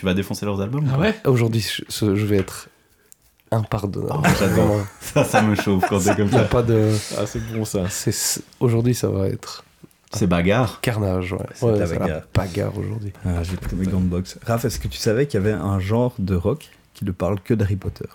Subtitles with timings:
[0.00, 2.68] Tu vas défoncer leurs albums Ah ouais Aujourd'hui, je, vais être
[3.50, 4.22] impardonnable.
[4.24, 4.86] Oh, j'adore.
[5.00, 6.44] Ça, ça me chauffe quand c'est comme Il y a ça.
[6.48, 6.88] pas de.
[7.18, 7.84] Ah, c'est bon ça.
[7.90, 9.62] c'est- Aujourd'hui, ça va être
[10.14, 10.80] C'est bagarre.
[10.80, 11.34] carnage.
[11.34, 11.38] Ouais.
[11.52, 12.22] C'est Ouais, la bagarre.
[12.34, 13.12] bagarre aujourd'hui.
[13.26, 14.38] Ah, j'ai pris mes grandes box.
[14.46, 17.38] Raph, est-ce que tu savais qu'il y avait un genre de rock qui ne parle
[17.40, 18.06] que d'Harry Potter?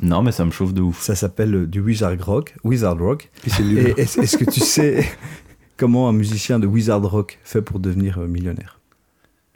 [0.00, 1.00] Non, mais ça me chauffe de ouf.
[1.00, 2.56] Ça s'appelle euh, du Wizard Rock.
[2.64, 3.30] Wizard Rock.
[3.46, 3.78] Et c'est nul.
[3.96, 5.06] Et est-ce est-ce que tu sais
[5.76, 8.79] comment un musicien de Wizard Rock fait pour devenir euh, millionnaire?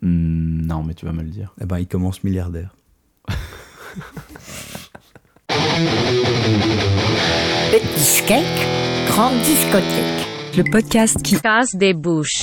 [0.05, 1.55] Hmm, non, mais tu vas me le dire.
[1.63, 2.75] Eh ben, il commence milliardaire.
[7.73, 8.45] Petit cake,
[9.09, 10.29] grande discothèque.
[10.59, 12.43] Le podcast qui casse des bouches.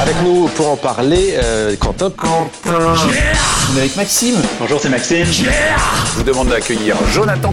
[0.00, 2.10] Avec nous pour en parler, euh, Quentin.
[2.24, 4.36] On est avec Maxime.
[4.58, 5.26] Bonjour, c'est Maxime.
[5.26, 7.52] Je vous demande d'accueillir Jonathan.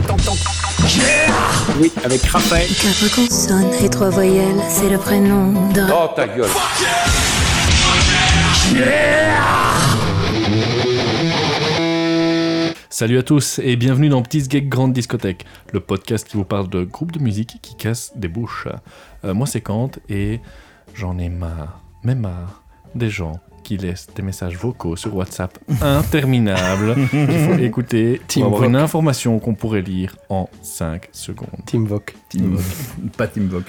[1.79, 2.69] Oui, avec Raphaël.
[2.69, 5.81] Quatre consonnes et trois voyelles, c'est le prénom de...
[5.91, 6.49] Oh ta gueule.
[12.89, 16.69] Salut à tous et bienvenue dans Petit Geek Grande Discothèque, le podcast qui vous parle
[16.69, 18.67] de groupes de musique qui cassent des bouches.
[19.25, 20.39] Euh, moi c'est Kant et
[20.93, 22.63] j'en ai marre, même marre,
[22.95, 28.61] des gens qui laissent des messages vocaux sur WhatsApp interminables qu'il faut écouter pour avoir
[28.61, 28.69] Voc.
[28.69, 31.47] une information qu'on pourrait lire en 5 secondes.
[31.65, 32.13] Team Voc.
[32.29, 33.11] Team Vogue.
[33.17, 33.63] Pas Team Vogue.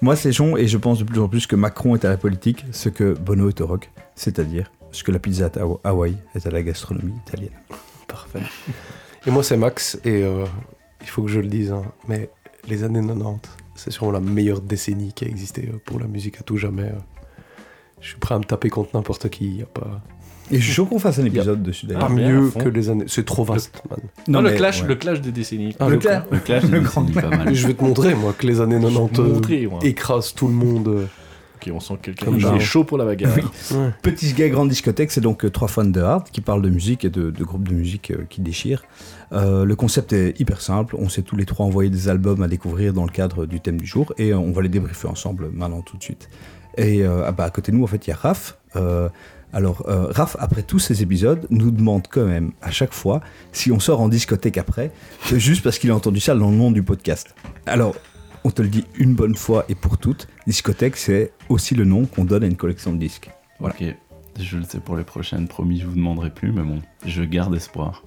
[0.00, 2.16] Moi, c'est Jean et je pense de plus en plus que Macron est à la
[2.16, 6.16] politique ce que Bono est au rock, c'est-à-dire ce que la pizza à Hawa- Hawaï
[6.34, 7.50] est à la gastronomie italienne.
[8.08, 8.40] Parfait.
[9.26, 10.44] Et moi, c'est Max, et euh,
[11.02, 12.30] il faut que je le dise, hein, mais
[12.68, 13.40] les années 90,
[13.74, 16.84] c'est sûrement la meilleure décennie qui a existé euh, pour la musique à tout jamais.
[16.84, 16.92] euh.
[18.00, 20.00] Je suis prêt à me taper contre n'importe qui, y a pas,
[20.52, 22.08] Et je suis chaud qu'on fasse un épisode dessus pas d'ailleurs.
[22.10, 23.06] Ah, bien, mieux que les années.
[23.08, 23.98] C'est trop vaste, man.
[24.28, 24.88] Non, Ah, le, mais- clash, ouais.
[24.88, 25.74] le clash des décennies.
[25.80, 26.22] Ah, le le clash.
[26.30, 27.54] Le clash, Le c'est grand pas mal.
[27.54, 29.78] Je vais te montrer, moi, que les années 90 Je vais euh, te montrer, moi.
[29.82, 31.08] écrasent tout le monde.
[31.70, 33.36] On sent quelqu'un qui est chaud pour la bagarre.
[33.72, 33.90] Ouais.
[34.02, 37.04] Petit gars grande discothèque, c'est donc euh, trois fans de hard qui parlent de musique
[37.04, 38.84] et de, de groupes de musique euh, qui déchirent.
[39.32, 40.94] Euh, le concept est hyper simple.
[40.98, 43.78] On s'est tous les trois envoyé des albums à découvrir dans le cadre du thème
[43.78, 46.28] du jour et on va les débriefer ensemble maintenant tout de suite.
[46.76, 48.58] Et euh, ah bah, à côté de nous, en fait, il y a Raph.
[48.76, 49.08] Euh,
[49.52, 53.20] alors, euh, Raph, après tous ces épisodes, nous demande quand même à chaque fois
[53.52, 54.90] si on sort en discothèque après,
[55.24, 57.34] c'est juste parce qu'il a entendu ça dans le nom du podcast.
[57.64, 57.94] Alors,
[58.46, 62.06] on te le dit une bonne fois et pour toutes, discothèque, c'est aussi le nom
[62.06, 63.28] qu'on donne à une collection de disques.
[63.58, 63.74] Voilà.
[63.74, 63.92] Ok,
[64.38, 67.56] je le sais pour les prochaines, promis, je vous demanderai plus, mais bon, je garde
[67.56, 68.04] espoir.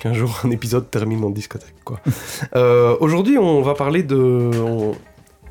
[0.00, 2.00] Qu'un jour un épisode termine en discothèque, quoi.
[2.56, 4.50] Euh, Aujourd'hui, on va parler de,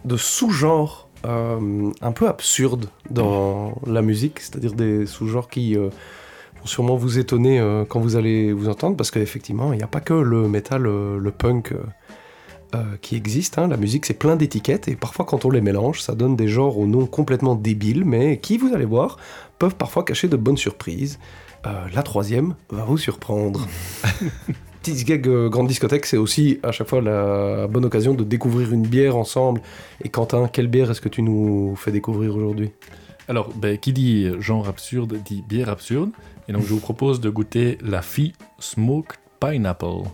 [0.03, 5.87] de sous-genres euh, un peu absurdes dans la musique, c'est-à-dire des sous-genres qui euh,
[6.59, 9.87] vont sûrement vous étonner euh, quand vous allez vous entendre, parce qu'effectivement, il n'y a
[9.87, 11.73] pas que le métal, euh, le punk.
[12.75, 13.67] Euh, qui existe, hein.
[13.67, 16.77] la musique c'est plein d'étiquettes et parfois quand on les mélange ça donne des genres
[16.77, 19.17] aux noms complètement débiles mais qui vous allez voir
[19.57, 21.19] peuvent parfois cacher de bonnes surprises.
[21.65, 23.67] Euh, la troisième va vous surprendre.
[24.81, 28.71] Petite gag euh, grande discothèque, c'est aussi à chaque fois la bonne occasion de découvrir
[28.71, 29.61] une bière ensemble.
[30.03, 32.71] Et Quentin, quelle bière est-ce que tu nous fais découvrir aujourd'hui?
[33.27, 36.11] Alors, ben, qui dit genre absurde dit bière absurde.
[36.47, 40.07] Et donc, je vous propose de goûter la Fie Smoked Pineapple.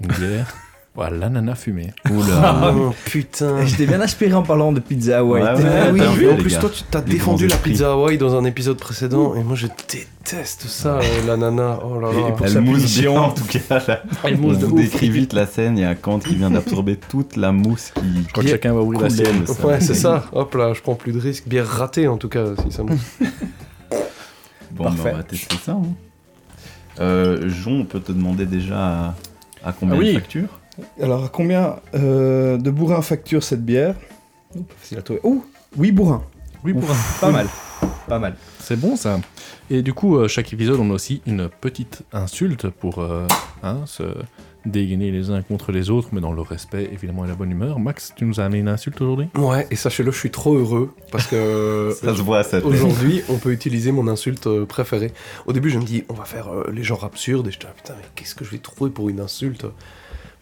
[0.00, 0.54] Une bière,
[0.94, 1.92] voilà, l'ananas fumé.
[2.10, 2.72] Oula.
[2.76, 5.42] Oh putain Je t'ai bien inspiré en parlant de pizza Hawaii.
[5.42, 6.00] Ouais, ouais, Ah oui.
[6.16, 6.58] vu, en plus, gars.
[6.60, 10.66] toi, tu t'as défendu la pizza Hawaii dans un épisode précédent, et moi je déteste
[10.66, 11.78] ça, euh, l'ananas.
[11.84, 12.28] Oh là là.
[12.28, 13.78] Et pour Elle sa mousse bien en tout cas.
[13.88, 14.02] Là.
[14.24, 14.82] Elle On mousse de vous ouf.
[14.82, 18.02] décrit vite la scène, il y a Kant qui vient d'absorber toute la mousse qui.
[18.26, 20.24] Je crois que chacun va ouvrir la de- Ouais, c'est ça.
[20.32, 21.48] Hop là, je prends plus de risques.
[21.48, 22.90] Bière ratée en tout cas, si ça me.
[24.72, 25.02] Bon, Parfait.
[25.04, 25.72] bah, on va tester ça.
[25.72, 25.82] hein.
[27.00, 29.14] Euh, Jon, on peut te demander déjà à,
[29.64, 30.08] à combien Ah oui.
[30.08, 30.60] de factures?
[31.00, 33.94] Alors, à combien euh, de bourrins facture cette bière?
[34.54, 35.20] Ouh, pas facile à trouver.
[35.24, 35.44] Ouh,
[35.76, 36.22] oui, bourrins.
[36.64, 37.46] Oui, pour un- Pas mal.
[38.08, 38.36] Pas mal.
[38.60, 39.20] C'est bon ça.
[39.70, 43.26] Et du coup, euh, chaque épisode, on a aussi une petite insulte pour euh,
[43.62, 44.02] hein, se
[44.64, 47.80] dégainer les uns contre les autres, mais dans le respect évidemment et la bonne humeur.
[47.80, 49.26] Max, tu nous as amené une insulte aujourd'hui?
[49.36, 53.22] Ouais, et sachez-le, je suis trop heureux parce que Ça se voit à cette aujourd'hui,
[53.28, 55.12] on peut utiliser mon insulte préférée.
[55.46, 57.66] Au début, je me dis, on va faire euh, les genres absurdes, et je dis,
[57.68, 59.64] ah, putain, mais qu'est-ce que je vais trouver pour une insulte?
[59.64, 59.70] euh,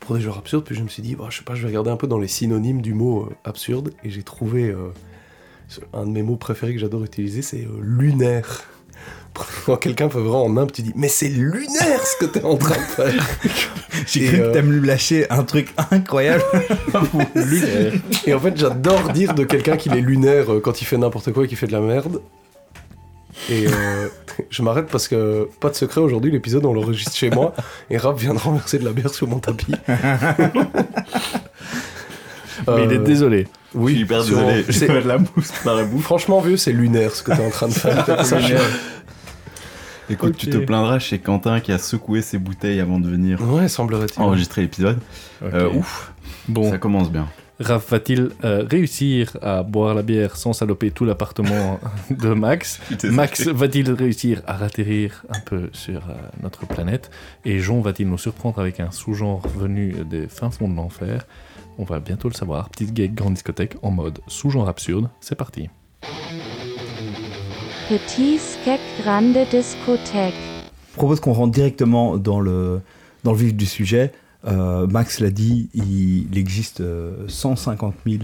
[0.00, 1.68] pour des genres absurdes Puis je me suis dit, bah, je sais pas, je vais
[1.68, 4.88] regarder un peu dans les synonymes du mot euh, absurde, et j'ai trouvé euh,
[5.92, 8.64] un de mes mots préférés que j'adore utiliser, c'est euh, lunaire.
[9.66, 12.56] Quand quelqu'un peut vraiment en nimp, tu dis, mais c'est lunaire ce que t'es en
[12.56, 13.28] train de faire
[14.06, 16.42] J'ai cru que t'aimes lui lâcher un truc incroyable.
[17.34, 17.92] Lunaire.
[18.26, 21.44] Et en fait, j'adore dire de quelqu'un qu'il est lunaire quand il fait n'importe quoi
[21.44, 22.20] et qu'il fait de la merde.
[23.48, 24.08] Et euh,
[24.50, 27.54] je m'arrête parce que, pas de secret, aujourd'hui, l'épisode, on l'enregistre chez moi
[27.90, 29.74] et Rap vient de renverser de la bière sur mon tapis.
[32.68, 33.48] Mais il est Euh, désolé.
[33.74, 34.46] Oui, je suis hyper sûrement.
[34.48, 34.72] désolé.
[34.72, 36.02] C'est- de la mousse par la bouche.
[36.02, 38.24] Franchement, vieux, c'est lunaire ce que t'es en train de faire.
[38.26, 38.52] Sache-
[40.10, 43.68] Écoute, tu te plaindras chez Quentin qui a secoué ses bouteilles avant de venir Ouais,
[43.68, 44.20] semblerait-il.
[44.20, 44.98] enregistrer l'épisode.
[45.42, 46.12] Euh, ouf,
[46.48, 47.28] Bon, ça commence bien.
[47.60, 51.78] Raph va-t-il euh, réussir à boire la bière sans saloper tout l'appartement
[52.10, 57.10] de Max Max va-t-il réussir à ratterrir un peu sur euh, notre planète
[57.44, 61.26] Et Jean va-t-il nous surprendre avec un sous-genre venu des fins fonds de l'enfer?
[61.76, 62.70] On va bientôt le savoir.
[62.70, 65.10] Petite gag grande discothèque en mode sous-genre absurde.
[65.20, 65.68] C'est parti.
[67.90, 70.34] Petit Skek Grande Discothèque.
[70.92, 72.80] Je propose qu'on rentre directement dans le,
[73.22, 74.12] dans le vif du sujet.
[74.46, 78.22] Euh, Max l'a dit, il, il existe euh, 150 000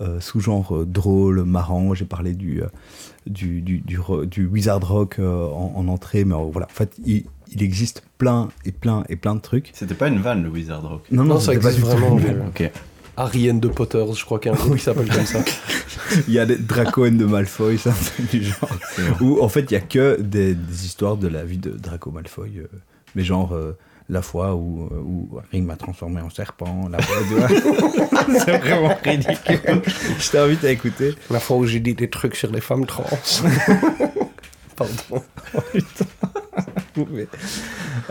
[0.00, 1.94] euh, sous-genres euh, drôles, marrants.
[1.94, 2.66] J'ai parlé du, euh,
[3.26, 3.82] du, du,
[4.26, 8.02] du, wizard rock euh, en, en entrée, mais euh, voilà, en fait, il, il existe
[8.18, 9.70] plein et plein et plein de trucs.
[9.74, 11.02] C'était pas une vanne le Wizard Rock.
[11.10, 12.18] Non, Non, ça c'était pas tout vraiment.
[12.18, 12.42] une vanne.
[12.48, 12.70] Ok.
[13.18, 15.42] Ariane de Potters, je crois qu'il y a un groupe qui s'appelle comme ça.
[16.28, 18.68] Il y a des Draco and de Malfoy, ça, c'est du genre.
[19.22, 22.10] Où en fait, il y a que des, des histoires de la vie de Draco
[22.10, 22.58] Malfoy.
[22.58, 22.66] euh,
[23.14, 23.72] mais genre, euh,
[24.08, 28.94] la fois où, euh, où Ring m'a transformé en serpent, la fois où- C'est vraiment
[29.02, 29.82] ridicule.
[30.18, 31.14] Je t'invite à écouter.
[31.30, 33.04] La fois où j'ai dit des trucs sur les femmes trans.
[34.76, 35.22] Pardon.
[37.10, 37.26] Mais,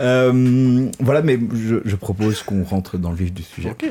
[0.00, 3.70] euh, voilà, mais je, je propose qu'on rentre dans le vif du sujet.
[3.70, 3.86] Ok.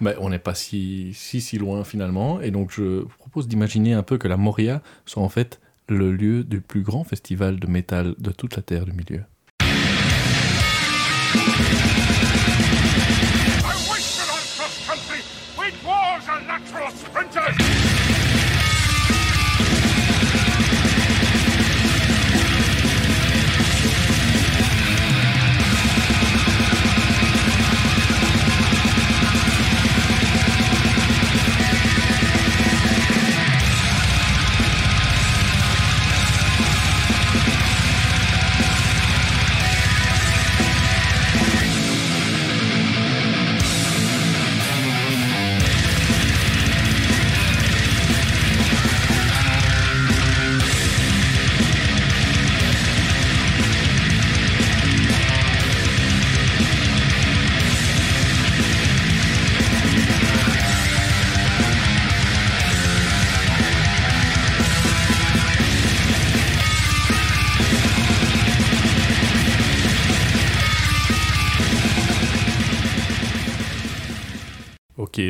[0.00, 2.40] Mais on n'est pas si, si si loin finalement.
[2.40, 6.12] Et donc je vous propose d'imaginer un peu que la Moria soit en fait le
[6.12, 9.22] lieu du plus grand festival de métal de toute la Terre du Milieu.
[11.60, 12.17] I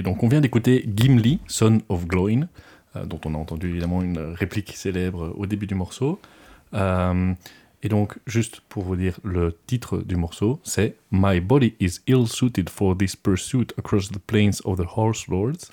[0.09, 2.49] donc on vient d'écouter Gimli, Son of Gloin,
[2.97, 6.19] euh, dont on a entendu évidemment une réplique célèbre au début du morceau.
[6.73, 7.35] Euh,
[7.83, 12.27] et donc, juste pour vous dire, le titre du morceau, c'est My body is ill
[12.27, 15.71] suited for this pursuit across the plains of the Horse Lords.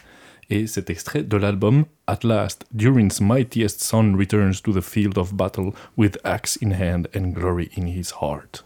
[0.50, 5.34] Et c'est extrait de l'album At last, Durin's mightiest son returns to the field of
[5.34, 8.64] battle with axe in hand and glory in his heart.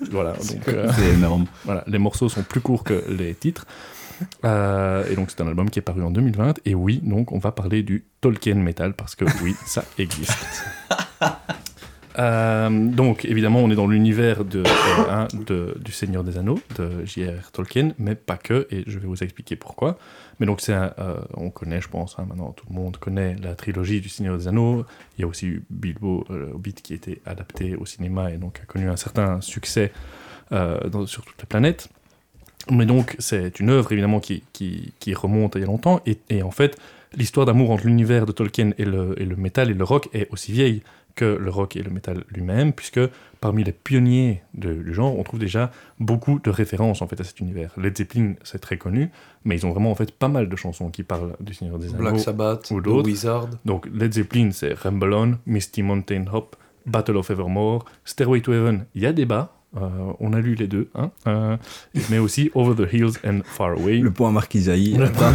[0.10, 0.68] voilà, donc.
[0.68, 1.46] euh, C'est énorme.
[1.64, 3.66] voilà, les morceaux sont plus courts que les titres.
[4.44, 6.60] Euh, et donc c'est un album qui est paru en 2020.
[6.64, 10.36] Et oui, donc on va parler du Tolkien Metal parce que oui, ça existe.
[12.18, 14.64] Euh, donc évidemment, on est dans l'univers de, euh,
[15.08, 17.52] hein, de- du Seigneur des Anneaux de J.R.R.
[17.52, 18.66] Tolkien, mais pas que.
[18.72, 19.98] Et je vais vous expliquer pourquoi.
[20.40, 20.90] Mais donc c'est, euh,
[21.34, 24.48] on connaît, je pense, hein, maintenant tout le monde connaît la trilogie du Seigneur des
[24.48, 24.84] Anneaux.
[25.16, 26.24] Il y a aussi eu Bilbo
[26.54, 29.92] Hobbit qui a été adapté au cinéma et donc a connu un certain succès
[30.50, 31.88] dans- sur toute la planète.
[32.70, 36.00] Mais donc, c'est une œuvre évidemment qui, qui, qui remonte à il y a longtemps.
[36.06, 36.76] Et, et en fait,
[37.16, 40.28] l'histoire d'amour entre l'univers de Tolkien et le, et le métal et le rock est
[40.30, 40.82] aussi vieille
[41.14, 43.00] que le rock et le métal lui-même, puisque
[43.40, 47.24] parmi les pionniers de- du genre, on trouve déjà beaucoup de références en fait à
[47.24, 47.72] cet univers.
[47.76, 49.10] Led Zeppelin, c'est très connu,
[49.44, 51.88] mais ils ont vraiment en fait pas mal de chansons qui parlent du Seigneur des
[51.88, 51.98] Anneaux.
[51.98, 53.08] Black Sabbath, ou The d'autres.
[53.08, 53.48] Wizard.
[53.64, 56.54] Donc Led Zeppelin, c'est Rumble On, Misty Mountain Hop,
[56.86, 58.84] Battle of Evermore, Stairway to Heaven.
[58.94, 59.80] Il y a débat, euh,
[60.20, 61.56] on a lu les deux, hein, euh,
[62.10, 63.98] mais aussi Over the Hills and Far Away.
[63.98, 64.94] Le point Marc Isaïe.
[64.96, 65.34] Le point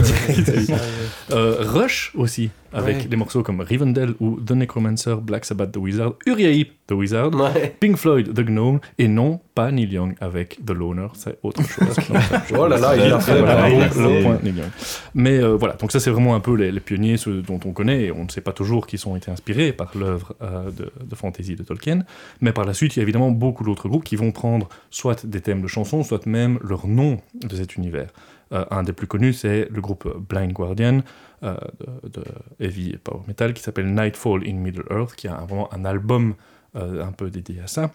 [1.31, 3.05] Euh, Rush aussi, avec Ouais.
[3.05, 7.33] des morceaux comme Rivendell ou The Necromancer, Black Sabbath, The Wizard, Uriah Heep, The Wizard,
[7.35, 7.75] Ouais.
[7.79, 11.95] Pink Floyd, The Gnome, et non, pas Neil Young avec The Loner, c'est autre chose.
[12.51, 14.69] Non, Oh là là, il a fait, Voilà, le point Neil Young.
[15.13, 17.71] Mais euh, voilà, donc ça c'est vraiment un peu les, les pionniers, ceux dont on
[17.71, 20.91] connaît, et on ne sait pas toujours qui sont été inspirés par l'œuvre euh, de,
[21.05, 21.99] de fantasy de Tolkien.
[22.41, 25.25] Mais par la suite, il y a évidemment beaucoup d'autres groupes qui vont prendre soit
[25.25, 28.07] des thèmes de chansons, soit même leur nom de cet univers.
[28.53, 31.01] Euh, un des plus connus, c'est le groupe Blind Guardian
[31.43, 31.55] euh,
[32.03, 32.23] de, de
[32.59, 35.85] heavy et power metal qui s'appelle Nightfall in Middle Earth, qui a un- vraiment un
[35.85, 36.35] album
[36.75, 37.91] euh, un peu dédié à ça.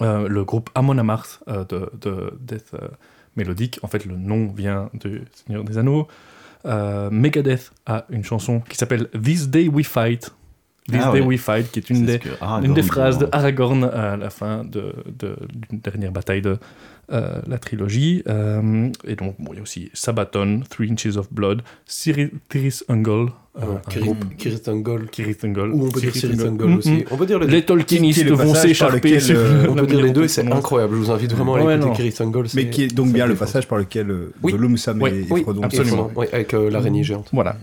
[0.00, 2.72] Le groupe Amon Amarth de, de death
[3.36, 6.08] mélodique, en fait le nom vient du Seigneur des Anneaux.
[7.10, 10.32] Megadeth a une chanson qui s'appelle This Day We Fight,
[10.88, 11.26] This Ah Day ouais.
[11.26, 12.20] We Fight, qui est une des,
[12.62, 13.34] une phrases de demande.
[13.34, 16.58] Aragorn à la fin de, de- d'une dernière bataille de
[17.12, 18.22] euh, la trilogie.
[18.28, 22.84] Euh, et donc, bon, il y a aussi Sabaton, Three Inches of Blood, Ciri- Tiris
[22.88, 25.08] Ungle, euh, Ouais, un Kirit- groupe- Kirit Ungol.
[25.10, 25.70] Kirit Ungle.
[25.72, 26.48] Ou on peut dire Cyril Ungle.
[26.48, 26.90] Ungol Mm, aussi.
[26.90, 27.04] mm.
[27.10, 30.28] On peut dire les Les Tolkienistes vont sur euh, On peut dire les deux et
[30.28, 30.94] c'est incroyable.
[30.94, 31.94] Je vous invite vraiment à Ouais, écouter non.
[31.94, 32.46] Kirit Ungol.
[32.54, 34.10] Mais qui est donc bien le passage par lequel
[34.42, 34.52] Oui.
[34.52, 36.10] Gollum, Sam Oui, et, et Oui, Frodon absolument.
[36.16, 37.28] Oui, avec l'araignée géante.
[37.32, 37.56] Voilà.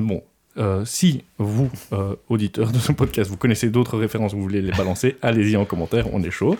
[0.00, 0.22] Bon,
[0.58, 4.72] euh, si vous, euh, auditeurs de ce podcast, vous connaissez d'autres références, vous voulez les
[4.72, 6.56] balancer, allez-y en commentaire, on est chaud.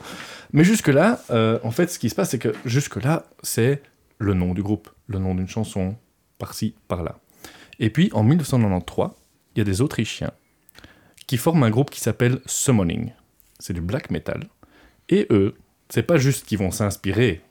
[0.53, 3.83] Mais jusque-là, euh, en fait, ce qui se passe, c'est que jusque-là, c'est
[4.19, 5.97] le nom du groupe, le nom d'une chanson,
[6.38, 7.19] par-ci, par-là.
[7.79, 9.09] Et puis, en 1993,
[9.55, 10.33] il y a des Autrichiens
[11.26, 13.12] qui forment un groupe qui s'appelle Summoning.
[13.59, 14.45] C'est du black metal.
[15.09, 15.55] Et eux,
[15.88, 17.43] c'est pas juste qu'ils vont s'inspirer,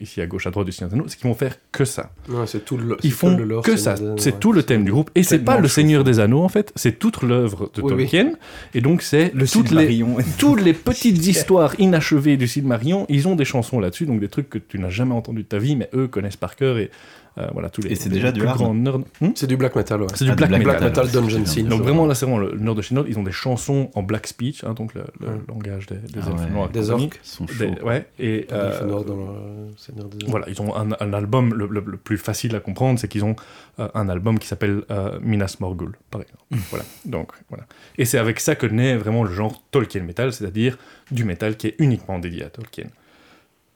[0.00, 2.12] ici à gauche, à droite du Seigneur des Anneaux, c'est qu'ils vont faire que ça.
[2.46, 2.96] C'est tout le.
[3.02, 3.94] Ils font le lore, que c'est ça.
[4.16, 5.10] C'est ouais, tout le thème du groupe.
[5.14, 5.68] Et c'est pas le.
[5.68, 6.72] Seigneur des Anneaux, en fait.
[6.76, 8.02] C'est toute l'œuvre de Oui, oui.
[8.02, 8.32] Tolkien.
[8.74, 10.16] Et donc, c'est Le toutes les, Silmarillion.
[10.38, 13.06] toutes les petites histoires inachevées du Silmarillion.
[13.08, 15.58] Ils ont des chansons là-dessus, donc des trucs que tu n'as jamais entendu de ta
[15.58, 16.78] vie, mais eux connaissent par cœur.
[16.78, 16.90] Et
[17.38, 18.98] euh, voilà, tous les, Et c'est déjà du hard nerds.
[19.20, 20.08] Hmm C'est du black metal, ouais.
[20.14, 20.78] c'est du Ah, black, du metal.
[20.78, 21.46] Black metal Dungeon.
[21.46, 21.68] Scene.
[21.68, 24.02] Donc vraiment là c'est vraiment le, nord de chez Nord, ils ont des chansons en
[24.02, 25.34] black speech, hein, donc le, le Ouais.
[25.48, 26.68] langage des, des Ah ouais.
[26.72, 27.20] Des orques.
[27.22, 27.84] Ils sont Des- chauds.
[27.86, 31.84] ouais, et euh, dans le Seigneur des voilà, ils ont un, un album, le, le-
[31.86, 33.36] le plus facile à comprendre, c'est qu'ils ont
[33.78, 36.42] euh, un album qui s'appelle euh, Minas Morgul, par exemple.
[36.70, 37.64] voilà, donc voilà.
[37.96, 40.76] Et c'est avec ça que naît vraiment le genre Tolkien Metal, c'est-à-dire
[41.10, 42.86] du métal qui est uniquement dédié à Tolkien.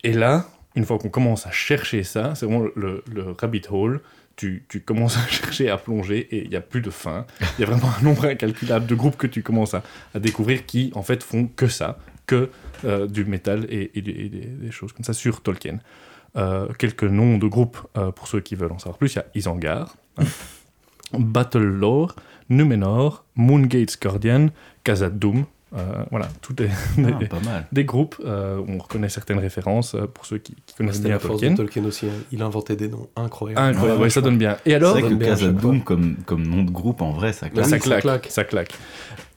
[0.03, 0.47] Et là,
[0.77, 4.01] une fois qu'on commence à chercher ça, c'est vraiment le, le rabbit hole.
[4.37, 7.25] Tu, tu commences à chercher, à plonger, et il n'y a plus de fin.
[7.57, 9.83] Il y a vraiment un nombre incalculable de groupes que tu commences à,
[10.15, 12.51] à découvrir qui, en fait, font que ça, que
[12.85, 15.79] euh, du métal et, et des- et des, des choses comme ça sur Tolkien.
[16.37, 19.13] Euh, quelques noms de groupes euh, pour ceux qui veulent en savoir plus.
[19.15, 20.25] Il y a Isengard, hein,
[21.17, 22.17] Battle Lore,
[22.49, 24.49] Numenor, Moongate's Guardian,
[24.83, 25.45] Khazad Doom.
[25.77, 27.67] Euh, voilà, tous des, Ah, des- pas mal.
[27.73, 31.19] des groupes euh, où on reconnaît certaines références euh, pour ceux qui, qui connaissent bien
[31.19, 31.51] Tolkien.
[31.53, 32.07] de Tolkien aussi.
[32.07, 32.13] hein.
[32.33, 33.61] Il inventait des noms incroyables.
[33.61, 34.53] Incroyable, Ouais, ouais, ça donne bien.
[34.65, 37.67] Et C'est alors, vrai que Khazad-dûm comme, comme nom de groupe, en vrai, ça claque.
[37.67, 38.27] ça, claque.
[38.31, 38.73] ça claque.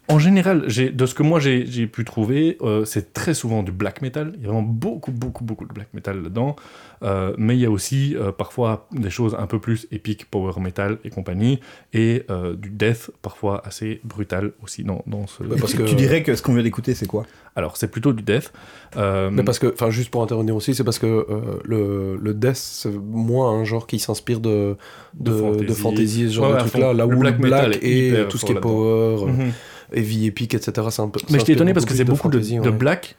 [0.10, 4.02] En général, de ce que moi j'ai pu trouver, euh, c'est très souvent du black
[4.02, 4.32] metal.
[4.38, 6.56] Il y a vraiment beaucoup, beaucoup, beaucoup de black metal dedans.
[7.04, 10.54] Euh, mais il y a aussi euh, parfois des choses un peu plus épiques, power
[10.60, 11.60] metal et compagnie,
[11.94, 15.44] et euh, du death parfois assez brutal aussi dans, dans ce.
[15.44, 17.26] Parce que- tu dirais que ce qu'on vient d'écouter, c'est quoi?
[17.56, 18.54] Alors c'est plutôt du death.
[18.96, 22.34] Euh, Mais parce que, enfin, juste pour intervenir aussi, c'est parce que euh, le, le
[22.34, 24.76] death, c'est moins un genre qui s'inspire de,
[25.16, 25.66] de, De fantasy.
[25.66, 26.98] de fantasy, ce genre Ouais, de à trucs-là, fond.
[26.98, 29.52] là où Le black black, metal et tout ce qui est power, euh, mhm.
[29.94, 30.88] Heavy epic, etc.
[31.00, 31.20] un peu.
[31.30, 32.72] Mais j'étais étonné parce que c'est beaucoup de, de ouais.
[32.72, 33.16] black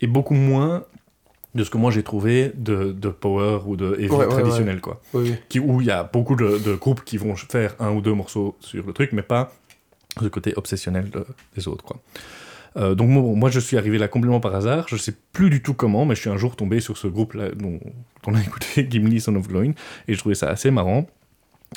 [0.00, 0.84] et beaucoup moins
[1.54, 5.00] de ce que moi j'ai trouvé de, de power ou de heavy Ouais, traditionnel quoi.
[5.14, 5.34] Oui.
[5.48, 8.56] Qui, où il y a beaucoup de, groupes qui vont faire un ou deux morceaux
[8.60, 9.52] sur le truc, mais pas
[10.20, 11.96] ce côté obsessionnel de- des autres quoi.
[12.76, 15.60] Euh, donc moi, moi, je suis arrivé là complètement par hasard, je sais plus du
[15.60, 17.80] tout comment, mais je suis un jour tombé sur ce groupe là dont
[18.26, 19.74] on a écouté Gimli Son of Glowing
[20.06, 21.06] et je trouvais ça assez marrant.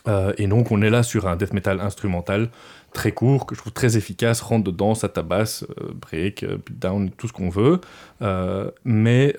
[0.08, 2.50] Euh, et donc on est là sur un death metal instrumental
[2.94, 7.10] très court, que je trouve très efficace, rentre dedans, ça tabasse, euh, break, euh, down,
[7.12, 7.82] tout ce qu'on veut.
[8.22, 9.36] Euh, mais,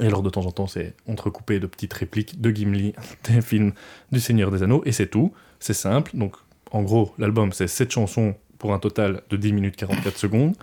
[0.00, 3.72] et alors de temps en temps, c'est entrecoupé de petites répliques de Gimli des films
[4.12, 5.32] du Seigneur des Anneaux, et c'est tout.
[5.60, 6.12] C'est simple.
[6.14, 6.36] Donc
[6.70, 10.54] en gros, l'album, c'est 7 chansons pour un total de 10 minutes 44 secondes.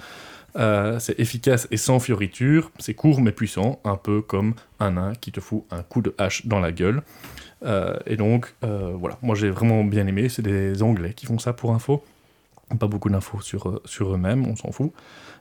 [1.00, 5.32] C'est efficace et sans fioriture, c'est court mais puissant, un peu comme un nain qui
[5.32, 7.02] te fout un coup de hache dans la gueule.
[7.64, 11.40] Euh, et donc, euh, voilà, moi j'ai vraiment bien aimé, c'est des Anglais qui font
[11.40, 12.04] ça pour info.
[12.80, 14.92] Pas beaucoup d'infos sur, euh, sur eux-mêmes, on s'en fout.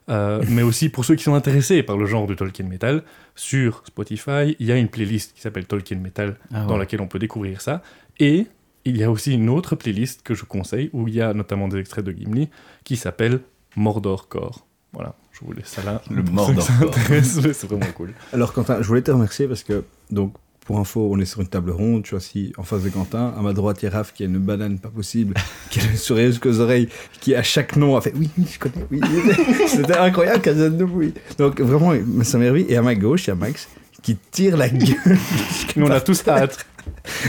[0.09, 3.02] Euh, mais aussi pour ceux qui sont intéressés par le genre du Tolkien Metal,
[3.35, 7.07] sur Spotify, il y a une playlist qui s'appelle Tolkien Metal Ah dans laquelle on
[7.09, 7.83] peut découvrir ça.
[8.19, 8.47] Et
[8.85, 11.69] il y a aussi une autre playlist que je conseille, où il y a notamment
[11.69, 12.49] des extraits de Gimli,
[12.85, 13.41] qui s'appelle
[13.76, 14.67] Mordor Core.
[14.93, 16.02] Voilà, je vous laisse ça là.
[16.11, 16.95] Le Mordor ça Core.
[17.23, 18.12] c'est vraiment cool.
[18.33, 21.49] Alors Quentin, je voulais te remercier parce que, donc, pour info, on est sur une
[21.49, 23.90] table ronde, je suis assis en face de Quentin, à ma droite, il y a
[23.90, 25.35] Raph qui a une banane pas possible,
[25.71, 26.88] qui a le sourire jusqu'aux oreilles,
[27.21, 29.00] qui à chaque nom a fait «oui, oui, je connais, oui.
[29.66, 31.14] C'était incroyable, Kazan oui.
[31.38, 31.92] Donc vraiment,
[32.23, 32.59] ça m'énerve.
[32.59, 33.69] Et à ma gauche, il y a Max
[34.02, 35.19] qui tire la gueule.
[35.76, 36.66] Nous, on a tous hâte.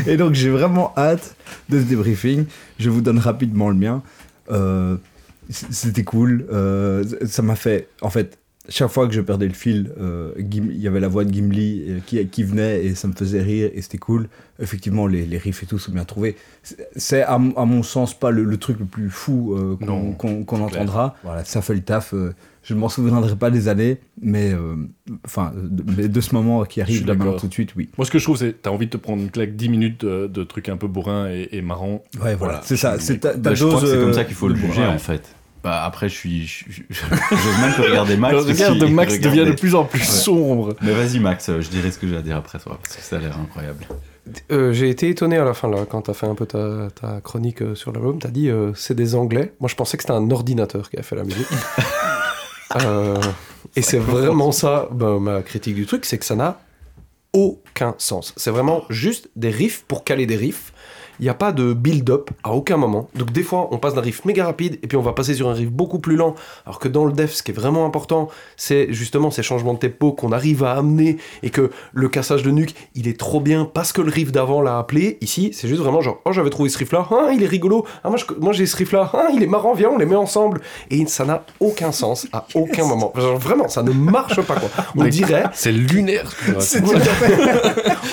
[0.07, 1.35] Et donc j'ai vraiment hâte
[1.69, 2.45] de ce débriefing.
[2.79, 4.01] Je vous donne rapidement le mien.
[4.51, 4.97] Euh,
[5.49, 6.45] C'était cool.
[6.51, 8.39] Euh, ça m'a fait, en fait,
[8.69, 11.83] chaque fois que je perdais le fil, euh, il y avait la voix de Gimli
[11.87, 14.29] euh, qui, qui venait et ça me faisait rire et c'était cool.
[14.61, 16.37] Effectivement, les, les riffs et tout sont bien trouvés.
[16.95, 19.75] C'est- à, mon sens pas le, le truc le plus fou euh,
[20.15, 21.15] qu'on entendra.
[21.23, 22.13] Voilà, ça fait le taf.
[22.63, 24.53] je ne m'en souviendrai pas des années, mais
[25.25, 27.89] enfin de, ce moment qui arrive là tout de suite, oui.
[27.97, 30.05] Moi, ce que je trouve, c'est t'as envie de te prendre une claque 10 minutes
[30.05, 32.01] de, de trucs un peu bourrins et, et marrants.
[32.23, 32.97] Ouais, voilà, c'est ça.
[32.99, 34.95] C'est que comme ça qu'il faut le juger bourrin.
[34.95, 35.35] en fait.
[35.63, 36.45] Bah, après, je suis.
[36.89, 38.33] J'ose même plus regarder Max.
[38.37, 40.05] le parce regard de Max devient de plus en plus Ouais.
[40.05, 40.75] sombre.
[40.81, 43.01] Mais vas-y, Max, euh, je dirai ce que j'ai à dire après toi, parce que
[43.01, 43.85] ça a l'air incroyable.
[44.51, 47.19] Euh, J'ai été étonné à la fin, là, quand t'as fait un peu ta, ta
[47.21, 48.19] chronique euh, sur l'album.
[48.19, 49.53] T'as dit euh, c'est des Anglais.
[49.59, 51.47] Moi, je pensais que c'était un ordinateur qui a fait la musique.
[52.85, 53.21] Euh,
[53.75, 56.59] et c'est vraiment ça, ben, ma critique du truc, c'est que ça n'a
[57.31, 58.33] aucun sens.
[58.35, 60.73] C'est vraiment juste des riffs pour caler des riffs.
[61.19, 63.09] Il n'y a pas de build-up à aucun moment.
[63.15, 65.49] Donc des fois, on passe d'un riff méga rapide et puis on va passer sur
[65.49, 66.35] un riff beaucoup plus lent.
[66.65, 69.79] Alors que dans le def, ce qui est vraiment important, c'est justement ces changements de
[69.79, 73.65] tempo qu'on arrive à amener et que le cassage de nuque, il est trop bien
[73.65, 75.17] parce que le riff d'avant l'a appelé.
[75.21, 78.09] Ici, c'est juste vraiment genre, oh j'avais trouvé ce riff-là, ah, il est rigolo, ah,
[78.39, 80.61] moi, j'ai ce riff-là, ah, il est marrant, viens, on les met ensemble.
[80.89, 83.11] Et ça n'a aucun sens à aucun moment.
[83.15, 84.69] Genre, vraiment, ça ne marche pas quoi.
[84.95, 86.31] On dirait C'est lunaire.
[86.59, 86.77] ce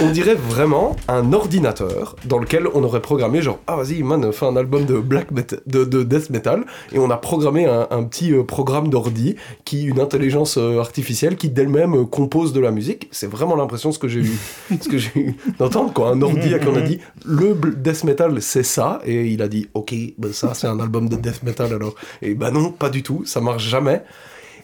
[0.03, 4.47] on dirait vraiment un ordinateur dans lequel on aurait programmé genre ah vas-y man fais
[4.47, 6.65] un album de black de, de death metal.
[6.93, 11.49] Et on a programmé un, petit euh, programme d'ordi qui une intelligence euh, artificielle qui
[11.49, 13.09] d'elle-même euh, compose de la musique.
[13.11, 14.33] C'est vraiment l'impression ce que j'ai eu
[14.81, 16.11] ce que j'ai eu d'entendre quoi.
[16.11, 19.01] Un ordi à qui on a dit le death metal c'est ça.
[19.05, 21.95] Et il a dit ok ben ça c'est un album de death metal alors.
[22.23, 24.03] Et bah non pas du tout ça marche jamais.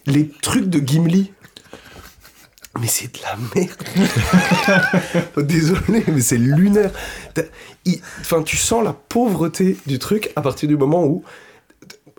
[0.06, 1.33] Les trucs de Gimli
[2.80, 3.83] mais c'est de la merde.
[5.47, 6.90] Désolé, mais c'est lunaire.
[8.21, 11.25] Enfin, tu sens la pauvreté du truc à partir du moment où.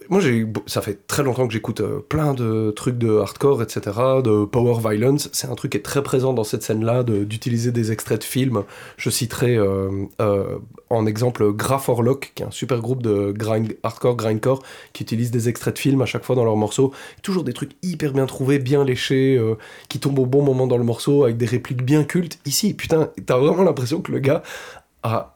[0.10, 3.82] Moi, j'ai, ça fait très longtemps que j'écoute euh, plein de trucs de hardcore, etc.,
[4.24, 5.30] de power violence.
[5.34, 8.64] C'est un truc qui est très présent dans cette scène-là, d'utiliser des extraits de films.
[8.96, 10.60] Je citerai euh, euh,
[10.90, 15.32] en exemple Graph Orlock, qui est un super groupe de grind, hardcore, grindcore, qui utilise
[15.32, 16.94] des extraits de films à chaque fois dans leurs morceaux.
[17.22, 19.42] Toujours des trucs hyper bien trouvés, bien léchés,
[19.90, 22.40] qui tombent au bon moment dans le morceau, avec des répliques bien cultes.
[22.46, 24.42] Ici, putain, t'as vraiment l'impression que le gars,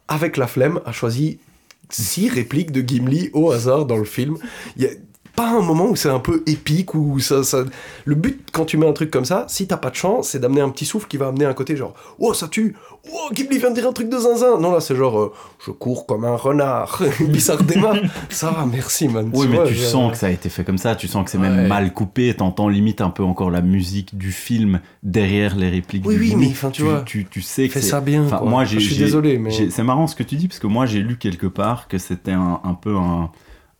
[0.07, 1.39] avec la flemme, a choisi
[1.91, 4.37] six répliques de Gimli au hasard dans le film.
[5.35, 7.63] Pas un moment où c'est un peu épique, où ça, ça...
[8.05, 10.39] Le but, quand tu mets un truc comme ça, si t'as pas de chance, c'est
[10.39, 12.75] d'amener un petit souffle qui va amener un côté genre «Oh, ça tue
[13.11, 15.33] Oh, Gimli vient de dire un truc de zinzin!» Non, là, c'est genre euh,
[15.65, 17.55] Je cours comme un renard!» Et puis ça
[18.51, 19.29] va, merci, man.
[19.33, 21.31] Oui, mais vois, tu sens que ça a été fait comme ça, tu sens que
[21.31, 21.49] c'est Ouais.
[21.49, 26.05] même mal coupé, t'entends limite un peu encore la musique du film derrière les répliques
[26.05, 28.41] Oui, du oui, mais enfin, tu vois, tu, tu sais que Fais ça bien, quoi.
[28.41, 29.49] moi, j'ai, Je suis désolé, mais...
[29.69, 32.31] c'est marrant ce que tu dis parce que moi j'ai lu quelque part que c'était
[32.31, 33.31] un, un peu un,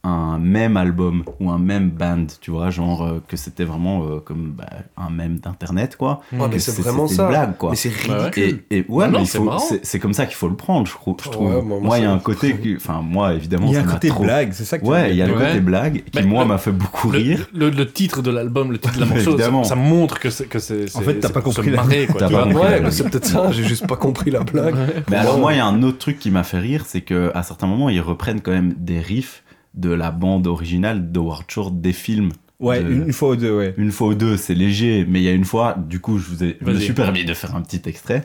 [0.03, 4.19] un même album ou un même band, tu vois, genre euh, que c'était vraiment euh,
[4.19, 4.65] comme bah,
[4.97, 6.21] un même d'internet quoi.
[6.33, 7.23] Ouais, mais c'est c'est- vraiment ça.
[7.23, 7.69] une blague quoi.
[7.69, 8.17] Mais c'est Ouais, ouais.
[8.17, 8.63] ridicule.
[8.71, 10.87] Et, et ouais, Non, mais non, c'est c'est, c'est comme ça qu'il faut le prendre,
[10.87, 11.15] je trouve.
[11.37, 13.81] Ouais, moi, moi, il y a un côté, qui- enfin moi évidemment, Il y a
[13.81, 15.45] un côté trop- blague, c'est ça que tu Ouais, il y a le Ouais.
[15.47, 17.47] côté blague qui Mais moi le- m'a fait beaucoup rire.
[17.53, 19.05] le- le titre de l'album, le titre de la
[19.51, 20.95] morceau, ça, montre que c'est que c'est.
[20.97, 22.83] En fait, t'as c'est pas compris la- Ouais, blague.
[22.83, 24.75] mais c'est peut-être ça, j'ai juste pas compris la blague.
[25.11, 25.41] Mais alors Ouais.
[25.41, 27.67] moi, il y a un autre truc qui m'a fait rire, c'est que à certains
[27.67, 32.31] moments, ils reprennent quand même des riffs de la bande originale de Shore des films.
[32.59, 33.73] Ouais, de- une, fois ou deux, ouais.
[33.77, 36.25] Une fois ou deux, c'est léger, mais il y a une fois, du coup, je,
[36.29, 38.23] vous ai, je me suis permis de faire un petit extrait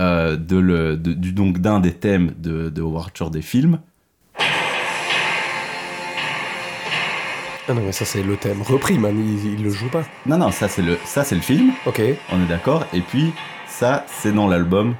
[0.00, 3.78] euh, de le, de- du, donc d'un des thèmes de, de Howard Shore des films.
[7.66, 9.14] Ah non, mais ça, c'est le thème repris, man.
[9.18, 10.04] Il, il le joue pas.
[10.26, 12.00] Non, non, ça c'est le, ça c'est le film, Ok.
[12.30, 12.86] on est d'accord.
[12.92, 13.32] Et puis
[13.66, 14.94] ça, c'est dans l'album.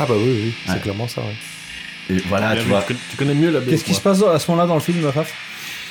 [0.00, 0.78] Ah bah oui, oui, c'est Ouais.
[0.80, 1.34] clairement ça, ouais.
[2.10, 2.82] Et voilà, tu vois.
[2.86, 3.70] tu, connais- mieux la BO.
[3.70, 5.32] Qu'est-ce qui se passe à ce moment-là dans le film, Raph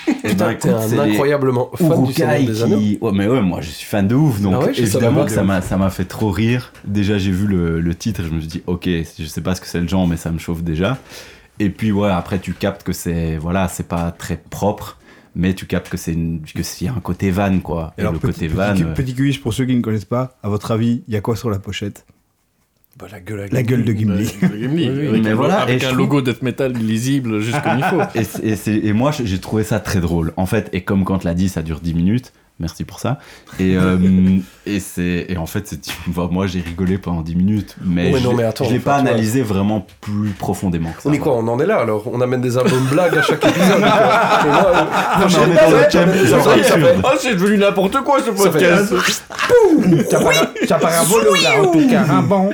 [0.08, 2.78] eh Putain, ben, t'es écoute, un incroyablement fan du Seigneur des Anneaux.
[2.80, 2.98] qui...
[3.02, 5.32] Ouais, mais ouais, moi je suis fan de ouf, donc Ah ouais, évidemment pas que
[5.34, 6.72] ça m'a, ça m'a fait trop rire.
[6.86, 9.60] Déjà, j'ai vu le, le titre je me suis dit, ok, je sais pas ce
[9.62, 10.98] que c'est le genre, mais ça me chauffe déjà.
[11.60, 14.98] Et puis, ouais, après, tu captes que c'est, voilà, c'est pas très propre,
[15.36, 16.16] mais tu captes que c'est
[16.56, 17.94] que s'il y a un côté van, quoi.
[17.98, 18.88] Et, Alors, le petit, côté petit, van.
[18.90, 21.22] euh, petit quiz pour ceux qui ne connaissent pas, à votre avis, il y a
[21.22, 22.06] quoi sur la pochette?
[22.98, 24.34] Bah, la gueule avec La gueule de Gimli.
[24.42, 24.68] Oui,
[25.22, 28.02] mais un, voilà, avec et un logo death metal lisible juste comme il faut.
[28.16, 30.34] Et, et, moi, j'ai trouvé ça très drôle.
[30.36, 32.34] En fait, et comme quand l'a dit, ça dure 10 minutes.
[32.60, 33.20] Merci pour ça.
[33.60, 33.98] Et, euh,
[34.66, 37.76] et, c'est, et en fait, c'est, enfin, moi, j'ai rigolé pendant 10 minutes.
[37.86, 38.44] Mais, Oh, mais je, non, l'ai-
[38.80, 39.10] pas vois.
[39.12, 41.10] analysé vraiment plus profondément que ça.
[41.10, 43.46] On est quoi On en est là alors On amène des albums blagues à chaque
[43.46, 43.84] épisode.
[47.04, 48.76] Oh, c'est devenu n'importe quoi ce Ça fait-
[50.68, 52.04] Ça part à volo, là, en tout cas.
[52.10, 52.50] hein, bon.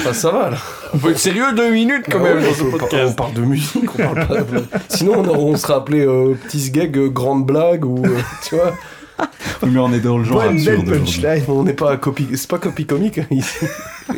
[0.00, 0.56] Enfin, ça va là.
[0.94, 3.16] On peut être sérieux deux minutes quand même Ouais, dans ce on, par- on podcast.
[3.16, 6.96] parle de musique, on parle pas de- Sinon, on, on serait appelé euh, Petit Gag,
[6.98, 8.61] euh, Grande Blague, ou euh, tu vois.
[9.62, 11.22] Oui, mais on est dans le genre Bonne absurde belle aujourd'hui.
[11.22, 11.44] punchline.
[11.48, 13.66] On n'est pas copie, c'est pas copie comique hein, ici.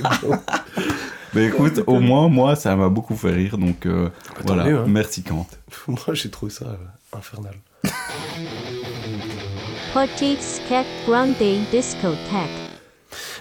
[1.34, 3.58] Mais écoute, au moins, moi, ça m'a beaucoup fait rire.
[3.58, 4.08] Donc euh,
[4.46, 4.84] tant voilà, mieux, hein.
[4.86, 5.46] merci Kant.
[5.88, 7.54] Moi, j'ai trouvé ça euh, infernal.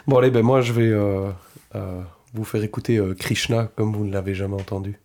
[0.07, 1.29] Bon, allez, ben moi, je vais euh,
[1.75, 2.01] euh,
[2.33, 4.99] vous faire écouter euh, Krishna comme vous ne l'avez jamais entendu.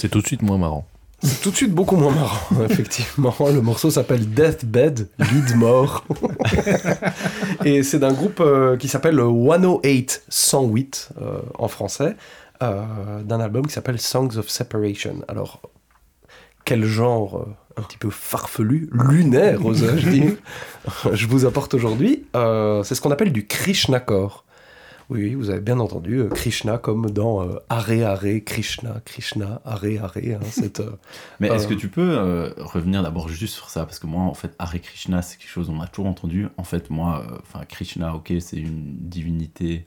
[0.00, 0.86] C'est tout de suite moins marrant.
[1.22, 3.34] C'est tout de suite beaucoup moins marrant, effectivement.
[3.52, 6.06] Le morceau s'appelle Deathbed, lead mort.
[7.66, 12.16] Et c'est d'un groupe euh, qui s'appelle 108 108 euh, en français,
[12.62, 15.16] euh, d'un album qui s'appelle Songs of Separation.
[15.28, 15.60] Alors,
[16.64, 20.32] quel genre euh, un petit peu farfelu, lunaire, osais-je dire,
[21.12, 22.24] je vous apporte aujourd'hui.
[22.34, 24.46] Euh, c'est ce qu'on appelle du Krishnacore.
[25.10, 29.84] Oui, vous avez bien entendu, euh, Krishna comme dans euh, Hare Hare, Krishna, Krishna, Hare
[30.00, 30.16] Hare.
[30.16, 30.90] hein, euh,
[31.40, 33.84] Mais est-ce que tu peux euh, revenir d'abord juste sur ça?
[33.84, 36.46] Parce que moi, en fait, Hare Krishna, c'est quelque chose on a toujours entendu.
[36.56, 39.86] En fait, moi, enfin, Krishna, ok, c'est une divinité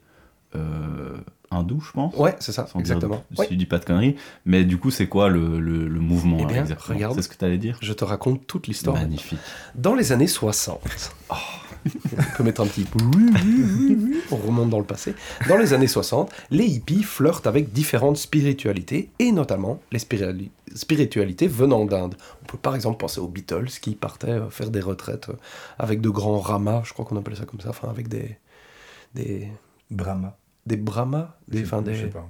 [1.50, 2.16] hindoue, je pense.
[2.16, 3.24] Ouais, c'est ça, exactement.
[3.32, 3.46] Dire.
[3.46, 4.16] Si je dis pas de conneries.
[4.46, 7.16] Mais du coup, c'est quoi le, le, le mouvement Eh bien, regarde.
[7.16, 7.78] C'est ce que tu allais dire?
[7.82, 8.96] Je te raconte toute l'histoire.
[8.98, 9.40] Magnifique.
[9.76, 10.80] Dans les années 60,
[11.30, 11.34] oh,
[11.86, 12.86] on peut mettre un petit
[14.32, 15.16] on remonte dans le passé.
[15.48, 21.86] Dans les années 60, les hippies flirtent avec différentes spiritualités, et notamment les spiritualités venant
[21.86, 22.16] d'Inde.
[22.44, 25.38] On peut par exemple penser aux Beatles qui partaient euh, faire des retraites euh,
[25.80, 28.38] avec de grands ramas, je crois qu'on appelle ça comme ça, enfin avec des.
[29.14, 29.50] des,
[29.92, 30.38] Brahma.
[30.66, 32.28] des brahmas, des, enfin, Je sais pas.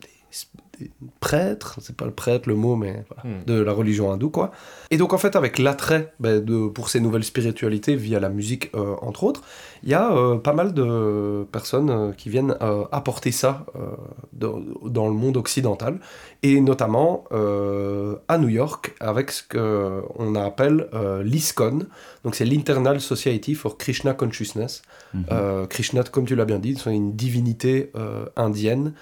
[0.00, 0.08] des
[1.20, 3.44] prêtres, c'est pas le prêtre le mot, mais voilà, Hmm.
[3.46, 4.50] de la religion hindoue, quoi.
[4.90, 8.70] Et donc, en fait, avec l'attrait ben, de, pour ces nouvelles spiritualités via la musique,
[8.74, 9.42] euh, entre autres,
[9.84, 12.56] il y a euh, pas mal de personnes euh, qui viennent
[12.90, 13.66] apporter ça
[14.32, 16.00] dans, dans le monde occidental,
[16.42, 17.24] et notamment
[18.28, 20.88] à New York, avec ce qu'on appelle
[21.22, 21.86] l'ISKCON,
[22.24, 24.82] donc c'est l'Internal Society for Krishna Consciousness.
[25.14, 25.66] Mhm.
[25.68, 27.92] Krishna, comme tu l'as bien dit, c'est une divinité
[28.36, 28.94] indienne.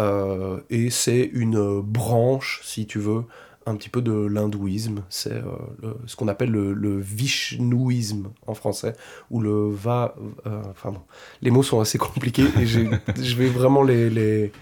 [0.00, 3.24] Euh, et c'est une branche, si tu veux,
[3.64, 5.02] un petit peu de l'hindouisme.
[5.08, 8.94] C'est euh, ce qu'on appelle le, le vishnouisme en français,
[9.30, 10.14] ou le va.
[10.46, 11.00] euh, Enfin bon,
[11.42, 14.52] les mots sont assez compliqués et je vais vraiment les, les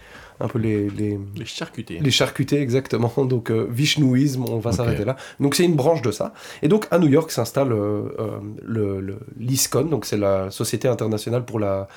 [0.40, 1.98] un peu les, les, Les charcutés.
[2.00, 3.12] les charcuter exactement.
[3.28, 5.16] Donc vishnouisme, on va s'arrêter là.
[5.40, 6.32] Donc c'est une branche de ça.
[6.62, 11.88] Et donc à New York s'installe le, l'ISKCON, donc c'est la Société internationale pour la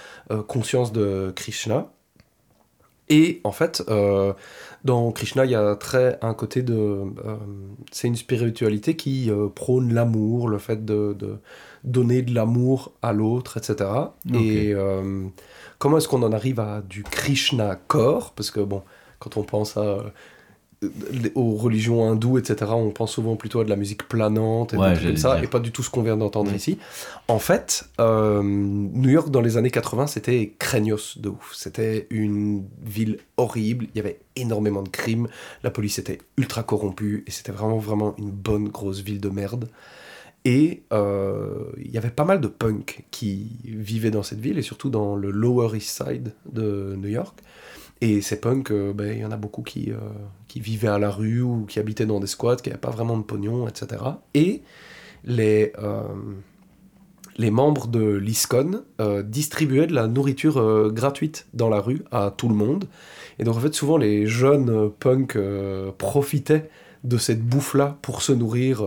[0.48, 1.88] conscience de Krishna.
[3.10, 4.34] Et en fait, euh,
[4.84, 6.76] dans Krishna, il y a très un côté de...
[6.76, 7.06] euh,
[7.92, 11.38] c'est une spiritualité qui euh, prône l'amour, le fait de, de
[11.84, 13.90] donner de l'amour à l'autre, etc.
[14.34, 14.74] Et
[15.80, 18.34] comment est-ce qu'on en arrive à du Krishna corps?
[18.34, 18.84] Parce que bon,
[19.20, 20.00] quand on pense à,
[21.34, 24.94] aux religions hindoues, etc., on pense souvent plutôt à de la musique planante et, Ouais,
[24.94, 25.44] trucs comme ça, dire.
[25.44, 26.78] et pas du tout ce qu'on vient d'entendre ici.
[27.28, 31.54] En fait, euh, New York dans les années 80, c'était craignos de ouf.
[31.56, 35.28] C'était une ville horrible, il y avait énormément de crimes,
[35.64, 39.70] la police était ultra corrompue, et c'était vraiment, vraiment une bonne grosse ville de merde.
[40.46, 44.62] Et euh, il y avait pas mal de punks qui vivaient dans cette ville, et
[44.62, 47.40] surtout dans le Lower East Side de New York.
[48.02, 49.98] Et ces punks, euh, ben, il y en a beaucoup qui, euh,
[50.48, 53.18] qui vivaient à la rue ou qui habitaient dans des squats, qui n'avaient pas vraiment
[53.18, 54.02] de pognon, etc.
[54.34, 54.62] Et
[55.24, 56.04] les, euh,
[57.38, 58.84] les membres de l'ISCON
[59.24, 62.86] distribuaient de la nourriture gratuite dans la rue à tout le monde.
[63.38, 65.38] Et donc en fait souvent les jeunes punks
[66.00, 66.70] profitaient
[67.04, 68.84] de cette bouffe-là pour se nourrir.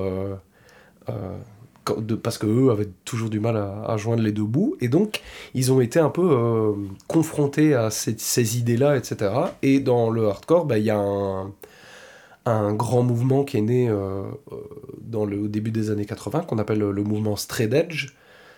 [1.98, 5.20] De- parce que eux avaient toujours du mal à, joindre les deux bouts et donc
[5.54, 6.72] ils ont été un peu euh,
[7.08, 9.32] confrontés à ces, idées-là, etc.
[9.62, 10.98] Et dans le hardcore, bah, il y a
[12.46, 14.56] un, grand mouvement qui est né euh, euh,
[15.00, 18.08] dans le, au début des années 80 qu'on appelle le mouvement Straight Edge.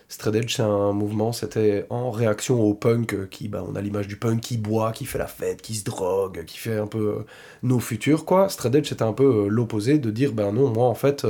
[0.08, 4.08] Straight Edge, c'est un mouvement, c'était en réaction au punk qui, bah, on a l'image
[4.08, 7.24] du punk qui boit, qui fait la fête, qui se drogue, qui fait un peu
[7.62, 8.48] nos futurs, quoi.
[8.50, 11.26] Straight Edge, c'était un peu l'opposé de dire, ben non, moi, en fait,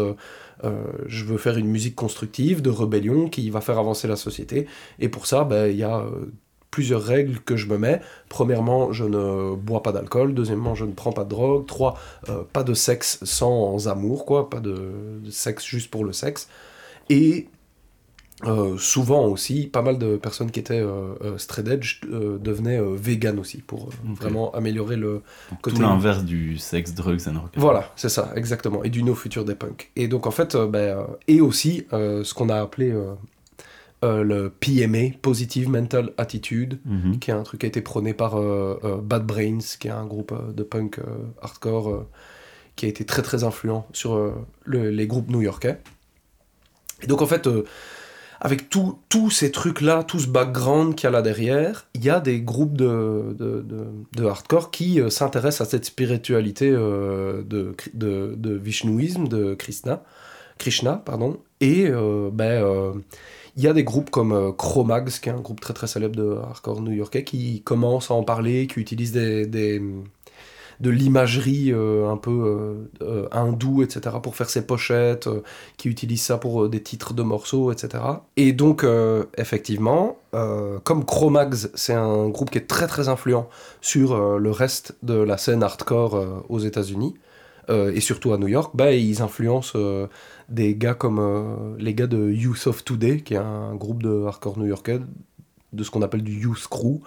[1.06, 4.66] je veux faire une musique constructive, de rébellion, qui va faire avancer la société.
[4.98, 6.32] Et pour ça, ben, il y a euh,
[6.70, 8.00] plusieurs règles que je me mets.
[8.28, 10.34] Premièrement, je ne bois pas d'alcool.
[10.34, 11.66] Deuxièmement, je ne prends pas de drogue.
[11.66, 11.98] Trois,
[12.28, 14.50] euh, pas de sexe sans amour, quoi.
[14.50, 14.90] Pas de
[15.30, 16.48] sexe juste pour le sexe.
[17.10, 17.48] Et
[18.44, 22.80] euh, souvent aussi, pas mal de personnes qui étaient euh, euh, straight edge euh, devenaient
[22.80, 25.22] vegan aussi pour vraiment améliorer le
[25.62, 25.76] côté.
[25.76, 27.50] Tout l'inverse du sexe, drugs and rock.
[27.56, 28.82] Voilà, c'est ça, exactement.
[28.84, 29.90] Et du no futur des punks.
[29.96, 32.92] Et donc en fait, ben, et aussi ce qu'on a appelé
[34.02, 37.18] le PMA, Positive Mental Attitude, Mhm.
[37.20, 38.34] qui est un truc qui a été prôné par
[39.02, 40.98] Bad Brains, qui est un groupe de punk
[41.40, 42.06] hardcore
[42.74, 44.16] qui a été très très influent sur
[44.64, 45.78] le- les groupes new-yorkais.
[47.02, 47.48] Et donc en fait,
[48.44, 52.10] avec tout- tous ces trucs-là, tout ce background qu'il y a là derrière, il y
[52.10, 53.36] a des groupes de,
[54.26, 60.02] hardcore qui euh, s'intéressent à cette spiritualité euh, de, de, de Vishnouisme, de Krishna,
[60.58, 61.38] Krishna pardon.
[61.60, 62.92] et euh, ben,
[63.56, 66.36] il y a des groupes comme Chromags, qui est un groupe très très célèbre de
[66.42, 69.46] hardcore new-yorkais, qui commencent à en parler, qui utilisent des-
[70.82, 72.30] de l'imagerie euh, un peu
[73.00, 75.28] euh, euh, hindoue, etc., pour faire ses pochettes,
[75.76, 78.02] qui utilisent ça pour des titres de morceaux, etc.
[78.36, 78.84] Et donc,
[79.38, 80.18] effectivement,
[80.84, 83.48] comme Chromags, c'est un groupe qui est très très influent
[83.80, 87.14] sur le reste de la scène hardcore aux États-Unis,
[87.70, 89.78] et surtout à New York, bah, ils influencent
[90.48, 94.58] des gars comme les gars de Youth of Today, qui est un groupe de hardcore
[94.58, 95.00] new-yorkais,
[95.72, 97.00] de ce qu'on appelle du Youth Crew.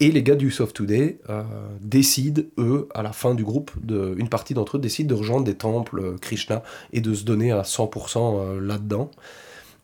[0.00, 1.42] Et les gars du Youth of Today euh,
[1.80, 5.44] décident, eux, à la fin du groupe, de, une partie d'entre eux décide de rejoindre
[5.44, 9.10] des temples euh, Krishna et de se donner à 100% euh, là-dedans.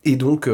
[0.05, 0.51] Et donc,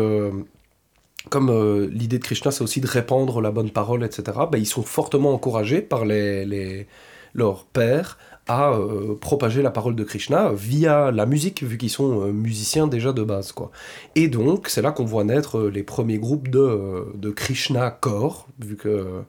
[1.30, 4.82] comme l'idée de Krishna, c'est aussi de répandre la bonne parole, etc., bah, ils sont
[4.82, 6.86] fortement encouragés par les-
[7.32, 12.22] leurs pères à euh, propager la parole de Krishna via la musique, vu qu'ils sont
[12.22, 13.52] euh, musiciens déjà de base.
[13.52, 13.70] Quoi.
[14.14, 18.76] Et donc, c'est là qu'on voit naître euh, les premiers groupes de, Krishna Core, vu
[18.76, 19.22] que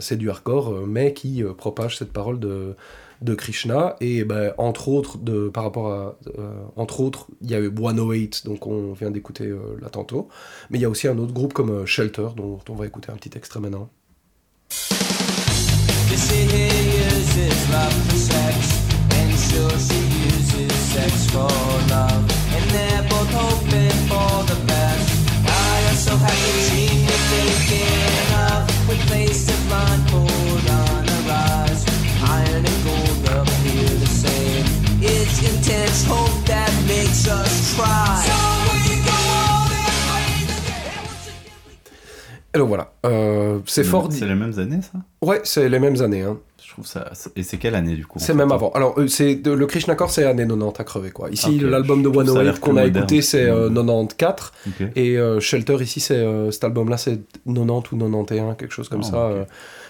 [0.00, 2.74] c'est du hardcore, mais qui propagent cette parole de,
[3.36, 3.94] Krishna.
[4.00, 6.16] Et ben, entre autres, de, par rapport à.
[6.74, 9.48] entre autres, il y a eu 108, donc on vient d'écouter
[9.80, 10.28] là tantôt.
[10.70, 13.16] Mais il y a aussi un autre groupe comme Shelter, dont on va écouter un
[13.16, 13.88] petit extrait maintenant.
[19.56, 21.48] Sure she uses sex for
[21.92, 22.24] love,
[22.56, 25.08] and they're both hoping for the best.
[25.72, 31.82] I am so happy dream you're thinking of, with place of blindfold on a rise.
[32.38, 34.66] Iron and gold appear the same.
[35.00, 38.24] It's intense hope that makes us try.
[42.54, 44.08] Donc voilà, euh, c'est fort.
[44.10, 44.98] C'est les mêmes années, ça?
[45.20, 46.22] Ouais, c'est les mêmes années.
[46.22, 46.38] Hein.
[46.66, 47.10] Je trouve ça.
[47.36, 48.70] Et c'est quelle année, du coup C'est même avant.
[48.72, 51.30] Alors, euh, c'est de- le Krishna Core, c'est année 90 à crever, quoi.
[51.30, 52.96] Ici, l'album de je trouve ça a 108 l'air qu'on a moderne.
[53.04, 54.52] écouté, c'est euh, 94.
[54.66, 54.86] Ok.
[54.96, 59.02] Et euh, Shelter, ici, c'est euh, cet album-là, c'est 90 ou 91, quelque chose comme
[59.04, 59.16] Ah, ça.
[59.28, 59.44] euh.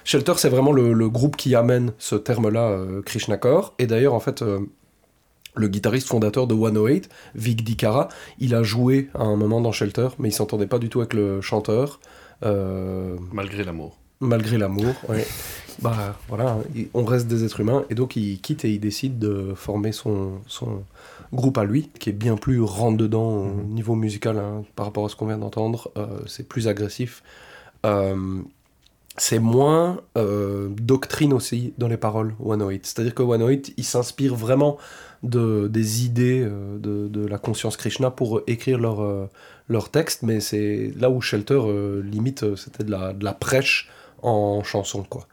[0.04, 3.74] Shelter, c'est vraiment le, le groupe qui amène ce terme-là, euh, Krishna Core.
[3.78, 4.60] Et d'ailleurs, en fait, euh,
[5.54, 8.08] le guitariste fondateur de 108, Vic Dikara,
[8.38, 11.14] il a joué à un moment dans Shelter, mais il s'entendait pas du tout avec
[11.14, 12.00] le chanteur.
[12.44, 13.96] Euh, Malgré l'amour.
[14.20, 15.26] malgré l'amour, ouais.
[15.78, 19.18] Bah voilà, il- on reste des êtres humains et donc il quitte et il décide
[19.18, 20.84] de former son, son
[21.34, 25.04] groupe à lui, qui est bien plus rentre dedans au niveau musical hein, par rapport
[25.04, 25.90] à ce qu'on vient d'entendre.
[25.98, 27.22] Euh, c'est plus agressif.
[27.84, 28.40] Euh,
[29.18, 32.86] c'est moins euh, doctrine aussi dans les paroles 108.
[32.86, 34.78] C'est-à-dire que 108, il s'inspire vraiment
[35.22, 39.28] de, des idées de, de la conscience Krishna pour écrire leur,
[39.68, 41.60] leur texte, mais c'est là où Shelter,
[42.04, 43.90] limite, c'était de la, de la prêche
[44.26, 45.26] en chanson, quoi.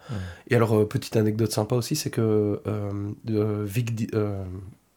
[0.50, 4.44] Et alors, euh, petite anecdote sympa aussi, c'est que euh, Vic, Di- euh,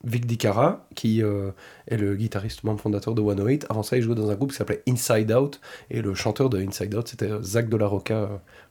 [0.07, 1.51] Vic Dicara, qui euh,
[1.89, 3.67] est le guitariste membre fondateur de 108.
[3.69, 6.59] Avant ça, il jouait dans un groupe qui s'appelait Inside Out, et le chanteur de
[6.59, 8.27] Inside Out, c'était euh, Zach de la Rocca, euh,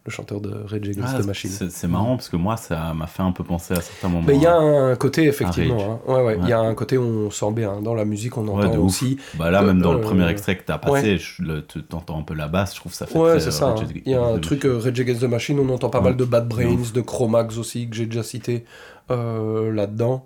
[0.05, 1.49] le chanteur de Rage Against Ah, the Machine.
[1.49, 4.25] c'est marrant parce que moi, ça m'a fait un peu penser à certains moments.
[4.27, 6.11] Mais il y a un côté, effectivement, hein.
[6.13, 7.81] ouais, ouais, il y a un côté où on sent bien.
[7.81, 9.17] Dans la musique, on entend aussi.
[9.33, 12.23] Bah là, que, même dans le euh, premier extrait que t'as passé, tu entends un
[12.23, 13.69] peu la basse, je trouve ça fait Ouais, c'est euh, ça.
[13.69, 13.87] Hein.
[14.05, 16.25] Il y a un truc euh, Rage Against the Machine, on entend pas mal de
[16.25, 18.65] Bad Brains, de Chromax aussi, que j'ai déjà cité
[19.11, 20.25] euh, là-dedans.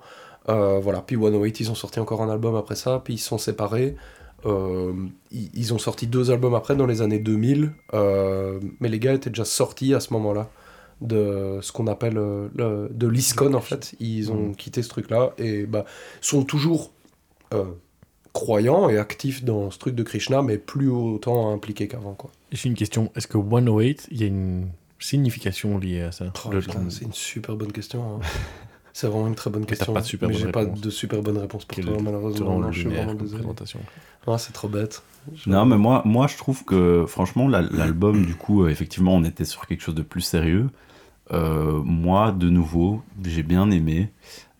[0.50, 3.28] Euh, voilà, puis 108, ils ont sorti encore un album après ça, puis ils se
[3.28, 3.96] sont séparés.
[4.46, 4.94] Euh,
[5.32, 9.14] ils, ils ont sorti deux albums après, dans les années 2000, euh, mais les gars
[9.14, 10.50] étaient déjà sortis à ce moment-là
[11.02, 13.96] de ce qu'on appelle le- de l'ISCON en fait.
[14.00, 15.86] Ils ont quitté ce truc-là et bah,
[16.22, 16.92] sont toujours
[18.34, 22.14] croyants et actifs dans ce truc de Krishna, mais plus autant impliqués qu'avant.
[22.14, 22.32] quoi.
[22.52, 23.12] J'ai une question.
[23.16, 24.68] Est-ce que 108, il y a une
[25.00, 26.26] signification liée à ça?
[26.46, 26.50] Oh,
[26.90, 28.16] c'est une super bonne question.
[28.16, 28.20] hein.
[29.00, 29.94] c'est vraiment une très bonne question.
[29.94, 32.60] pas de super mais j'ai pas de super bonne réponse pour toi, malheureusement.
[32.60, 33.44] Non, je suis vraiment désolé.
[34.28, 35.02] Ah, c'est trop bête.
[35.34, 39.16] Je- Non, mais moi, moi, je trouve que, franchement, la- l'album, du coup, euh, effectivement,
[39.16, 40.70] on était sur quelque chose de plus sérieux.
[41.32, 44.12] Euh, moi, de nouveau, j'ai bien aimé,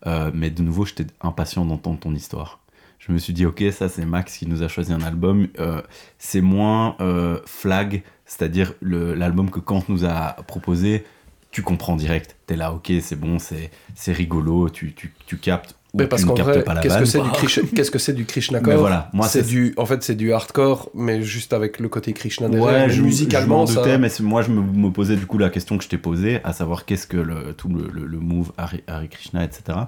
[0.06, 2.60] euh, mais de nouveau, j'étais impatient d'entendre ton histoire.
[2.98, 5.48] Je me suis dit, ok, ça, c'est Max qui nous a choisi un album.
[5.58, 5.82] Euh,
[6.18, 11.04] c'est moins euh, flag, c'est-à-dire l'album que Kant nous a proposé,
[11.50, 12.36] tu comprends direct.
[12.46, 15.74] T'es là, ok, c'est bon, c'est c'est rigolo, tu, tu, tu captes.
[15.92, 18.24] Mais parce qu'en vrai, pas la qu'est-ce que c'est du, Krish- qu'est-ce que c'est du
[18.24, 21.88] Krishna Mais voilà, moi, c'est du, en fait, c'est du hardcore, mais juste avec le
[21.88, 22.84] côté Krishna derrière.
[22.84, 23.98] Ouais, je, musicalement, je ça.
[23.98, 26.52] mais moi je me, me posais du coup la question que je t'ai posée, à
[26.52, 29.78] savoir qu'est-ce que le, tout le, le, le move Hare, Hare Krishna, etc.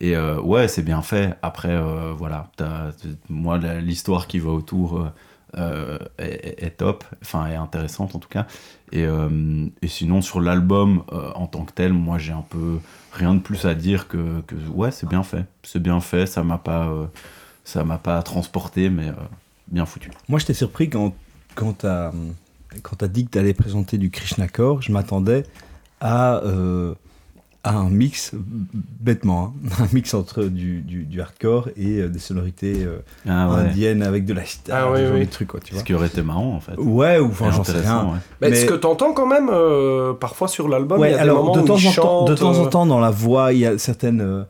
[0.00, 1.34] Et euh, ouais, c'est bien fait.
[1.42, 2.50] Après, euh, voilà,
[3.28, 5.12] moi l'histoire qui va autour euh,
[5.58, 8.46] euh, est, top, enfin est intéressante en tout cas.
[8.90, 12.78] Et, euh, sinon sur l'album euh, en tant que tel, moi j'ai un peu
[13.12, 16.58] rien de plus à dire que, ouais, c'est bien fait, c'est bien fait, ça m'a
[16.58, 16.90] pas,
[17.64, 19.12] ça m'a pas transporté, mais
[19.68, 20.10] bien foutu.
[20.28, 21.14] Moi, j'étais surpris quand,
[21.54, 22.12] quand tu as,
[23.08, 24.80] dit que tu allais présenter du Krishna Core.
[24.80, 25.44] Je m'attendais
[26.00, 26.40] à,
[27.64, 28.32] à un mix,
[29.00, 32.98] bêtement, hein, un mix entre du, du, du hardcore et euh, des sonorités euh,
[33.28, 33.60] Ah ouais.
[33.60, 35.26] indiennes avec de la guitare, Ah oui, ce oui.
[35.28, 35.82] trucs, quoi, tu Ce vois.
[35.84, 36.74] qui aurait été marrant en fait.
[36.76, 38.04] Ouais, ou enfin, j'en sais rien.
[38.06, 38.18] ouais.
[38.40, 41.18] Mais, Mais- ce que t'entends quand même, euh, parfois sur l'album, il Ouais, y a
[41.18, 43.10] des alors moments de où temps, en temps, de chante, temps en temps, dans la
[43.10, 44.42] voix, il y a certaines, euh,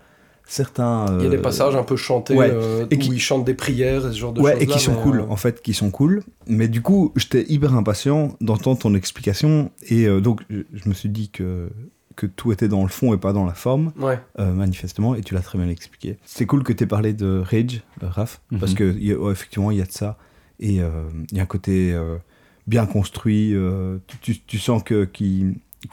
[0.47, 1.05] certains.
[1.19, 2.51] Il y a des passages un peu chantés ouais.
[2.51, 4.63] euh, Et où qui- ils chantent des prières et ce genre de ouais, choses.
[4.63, 6.23] et qui sont cool, en fait, qui sont cool.
[6.47, 9.71] Mais du coup, j'étais hyper impatient d'entendre ton explication.
[9.89, 11.69] Et euh, donc, je, je me suis dit que,
[12.17, 14.19] que tout était dans le fond et pas dans la forme, Ouais.
[14.39, 15.15] euh, manifestement.
[15.15, 16.17] Et tu l'as très bien expliqué.
[16.25, 18.79] C'est cool que tu aies parlé de Rage, euh, Raph, parce Mhm.
[18.79, 20.17] que il y a- ouais, effectivement, il y a de ça.
[20.61, 20.91] Et euh,
[21.31, 22.17] il y a un côté euh,
[22.67, 23.55] bien construit.
[23.55, 25.09] euh, tu, tu- tu sens que,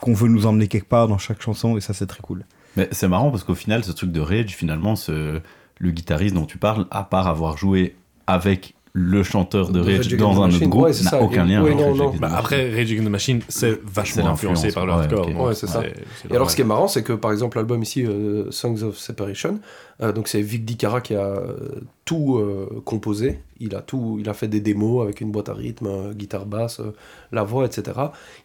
[0.00, 1.76] qu'on veut nous emmener quelque part dans chaque chanson.
[1.76, 2.44] Et ça, c'est très cool.
[2.76, 5.40] Mais c'est marrant parce qu'au final, ce truc de Rage, finalement, ce,
[5.78, 7.96] le guitariste dont tu parles, à part avoir joué
[8.28, 11.22] avec le chanteur de Rage dans the un autre Machine, groupe, ouais, c'est n'a ça.
[11.22, 12.10] aucun lien ouais, avec non, Rage non.
[12.10, 12.36] Bah, Machine.
[12.38, 15.54] après, Rage Against the Machine, c'est vachement influencé par le hardcore.
[15.54, 15.82] c'est ça.
[16.30, 18.96] Et alors, ce qui est marrant, c'est que par exemple, l'album ici, euh, Songs of
[18.98, 19.60] Separation,
[20.02, 21.56] euh, donc c'est Vic Dicara qui a euh,
[22.04, 23.40] tout euh, composé.
[23.60, 26.46] Il a tout, il a fait des démos avec une boîte à rythme, euh, guitare
[26.46, 26.94] basse, euh,
[27.32, 27.96] la voix, etc.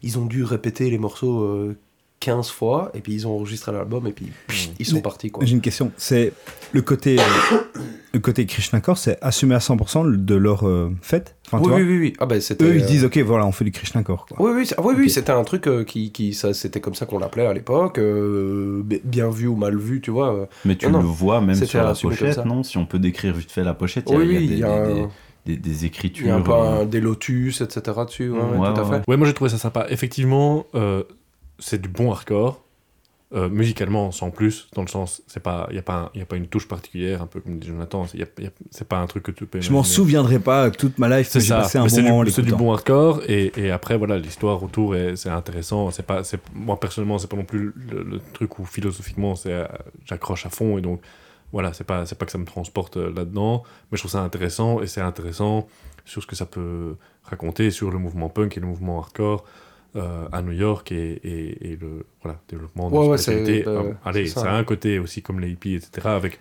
[0.04, 1.78] Ils ont dû répéter les morceaux euh,
[2.26, 5.30] 15 fois, et puis ils ont enregistré l'album, et puis pff, ils sont Mais- partis.
[5.30, 5.46] Quoi.
[5.46, 5.92] J'ai une question.
[5.96, 6.34] C'est
[6.74, 7.18] le côté,
[8.14, 11.36] le côté Krishna Core, c'est assumé à 100% de leur euh, fête?
[11.48, 12.14] Enfin, tu Oui, vois, oui, oui, oui.
[12.20, 14.26] Ah, ben, c'était, Eux, ils euh, disent, ok, voilà, on fait du Krishna Core.
[14.26, 14.38] quoi.
[14.42, 17.06] Oui, oui, c'est- ah oui, c'était un truc euh, qui, qui ça, c'était comme ça
[17.06, 20.34] qu'on l'appelait à l'époque, euh, bi- bien vu ou mal vu, tu vois.
[20.34, 20.46] euh.
[20.66, 22.64] Mais tu Non, le vois même sur la pochette, non?
[22.64, 24.40] Si on peut décrire vite fait la pochette, il y a, Oui, il y a
[24.40, 25.08] oui, des, il y a des- un- des-
[25.46, 26.26] des- des écritures.
[26.26, 27.82] Il y a un peu euh, un- des lotus, etc.
[28.08, 28.92] dessus, ouais, Ouais, ouais, tout à fait.
[28.92, 29.02] ouais.
[29.10, 29.86] Ouais, moi j'ai trouvé ça sympa.
[29.90, 31.04] Effectivement, euh,
[31.60, 32.62] c'est du bon hardcore.
[33.34, 36.22] Euh, musicalement, sans plus, dans le sens, c'est pas, il y a pas, un- y
[36.22, 38.06] a pas une touche particulière, un peu comme dit Jonathan.
[38.70, 39.60] C'est pas un truc que tu peux.
[39.60, 41.58] Je m'en souviendrai pas toute ma life, C'est ça.
[41.62, 44.62] passé un bon moment en du, c'est du bon hardcore et, et après voilà l'histoire
[44.64, 45.90] autour est c'est intéressant.
[45.92, 49.52] C'est pas, c'est moi personnellement c'est pas non plus le, le truc où philosophiquement c'est
[49.54, 49.66] euh,
[50.06, 51.02] j'accroche à fond et donc
[51.52, 54.22] voilà c'est pas c'est pas que ça me transporte euh, là-dedans, mais je trouve ça
[54.22, 55.68] intéressant et c'est intéressant
[56.06, 59.44] sur ce que ça peut raconter sur le mouvement punk et le mouvement hardcore.
[59.96, 63.64] Euh, à New York et, et, et le voilà, développement de Ouais, la ouais, spiritualité.
[63.64, 64.42] c'est, euh, allez, ça.
[64.42, 66.40] ça a un côté aussi comme les hippies, etc., avec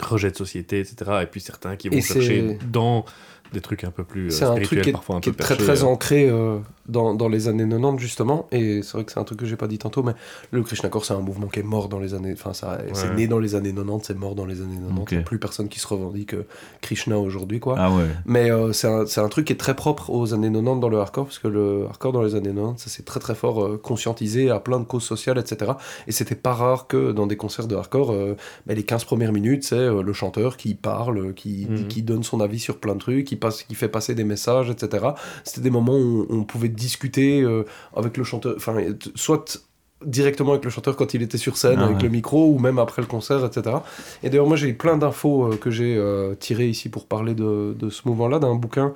[0.00, 3.04] rejet de société, etc., et puis certains qui vont Et chercher dans
[3.52, 5.36] des trucs un peu plus euh, C'est un truc qui est, parfois un qui peu
[5.36, 5.86] est très très euh.
[5.86, 6.58] ancré euh,
[6.88, 9.56] dans, dans les années 90 justement, et c'est vrai que c'est un truc que j'ai
[9.56, 10.12] pas dit tantôt, mais
[10.50, 13.26] le Krishnacore c'est un mouvement qui est mort dans les années, enfin ça, c'est né
[13.26, 15.00] dans les années 90, c'est mort dans les années 90.
[15.02, 15.12] Ok.
[15.12, 16.34] Il y a plus personne qui se revendique
[16.80, 17.74] Krishna aujourd'hui quoi.
[17.78, 18.04] Ah ouais.
[18.24, 20.88] Mais euh, c'est un, c'est un truc qui est très propre aux années 90 dans
[20.88, 23.64] le hardcore, parce que le hardcore dans les années 90, ça s'est très très fort
[23.64, 25.72] euh, conscientisé à plein de causes sociales, etc.
[26.06, 29.32] Et c'était pas rare que dans des concerts de hardcore, euh, bah, les 15 premières
[29.32, 31.88] minutes, c'est euh, le chanteur qui parle, qui, Mhm.
[31.88, 34.70] qui donne son avis sur plein de trucs, qui, passe, qui fait passer des messages,
[34.70, 35.08] etc.
[35.44, 37.64] C'était des moments où on, pouvait discuter euh,
[37.96, 38.76] avec le chanteur, enfin,
[39.14, 39.60] soit
[40.04, 42.02] directement avec le chanteur quand il était sur scène Ah avec ouais.
[42.04, 43.78] le micro ou même après le concert etc
[44.22, 47.74] et d'ailleurs moi j'ai plein d'infos euh, que j'ai euh, tirées ici pour parler de,
[47.76, 48.94] de ce mouvement là d'un bouquin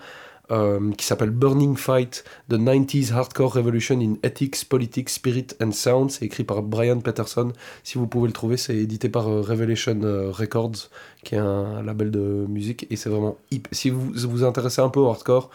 [0.53, 6.11] euh, qui s'appelle Burning Fight The 90s Hardcore Revolution in Ethics, Politics, Spirit and Sound
[6.11, 7.53] c'est écrit par Brian Peterson.
[7.83, 10.91] Si vous pouvez le trouver c'est édité par euh, Revelation euh, Records
[11.25, 14.89] qui est un label de musique et c'est vraiment hip- si vous vous intéressez un
[14.91, 15.51] peu au hardcore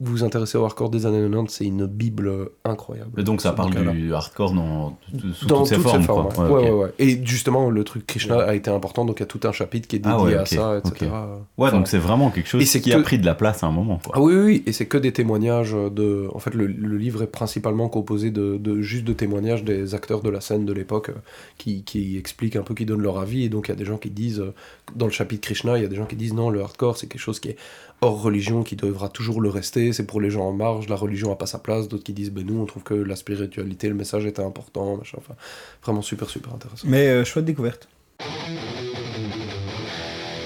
[0.00, 3.52] vous vous intéressez au hardcore des années 90 c'est une bible incroyable Et donc ça
[3.52, 4.98] parle du hardcore dans,
[5.34, 6.00] sous dans toutes ses toutes formes.
[6.00, 6.32] ses formes.
[6.32, 6.44] quoi.
[6.46, 6.50] ouais.
[6.50, 6.74] Ouais, Ouais, ok.
[6.78, 6.92] ouais, ouais.
[6.98, 9.86] Et justement, le truc Krishna a été important, donc il y a tout un chapitre
[9.86, 11.10] qui est dédié Ah ouais, à ça, etc.
[11.56, 13.34] Ouais, Enfin, donc c'est vraiment quelque chose Et c'est qui que- a pris de la
[13.34, 14.00] place à un moment.
[14.04, 14.14] Quoi.
[14.16, 16.28] ah oui, oui, oui, et c'est que des témoignages de.
[16.34, 20.22] En fait, le, le livre est principalement composé de, de juste de témoignages des acteurs
[20.22, 21.18] de la scène de l'époque euh,
[21.56, 23.44] qui, qui expliquent un peu, qui donnent leur avis.
[23.44, 24.52] Et donc, il y a des gens qui disent, euh,
[24.96, 27.06] dans le chapitre Krishna, il y a des gens qui disent non, le hardcore, c'est
[27.06, 27.56] quelque chose qui est
[28.00, 31.28] hors religion, qui devra toujours le rester, c'est pour les gens en marge, la religion
[31.28, 31.88] n'a pas sa place.
[31.88, 35.18] D'autres qui disent, ben nous, on trouve que la spiritualité, le message était important, machin.
[35.18, 35.34] Enfin,
[35.82, 36.86] vraiment super, super intéressant.
[36.88, 37.88] Mais euh, chouette découverte.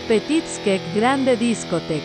[0.09, 2.03] Petite skek grande discothèque.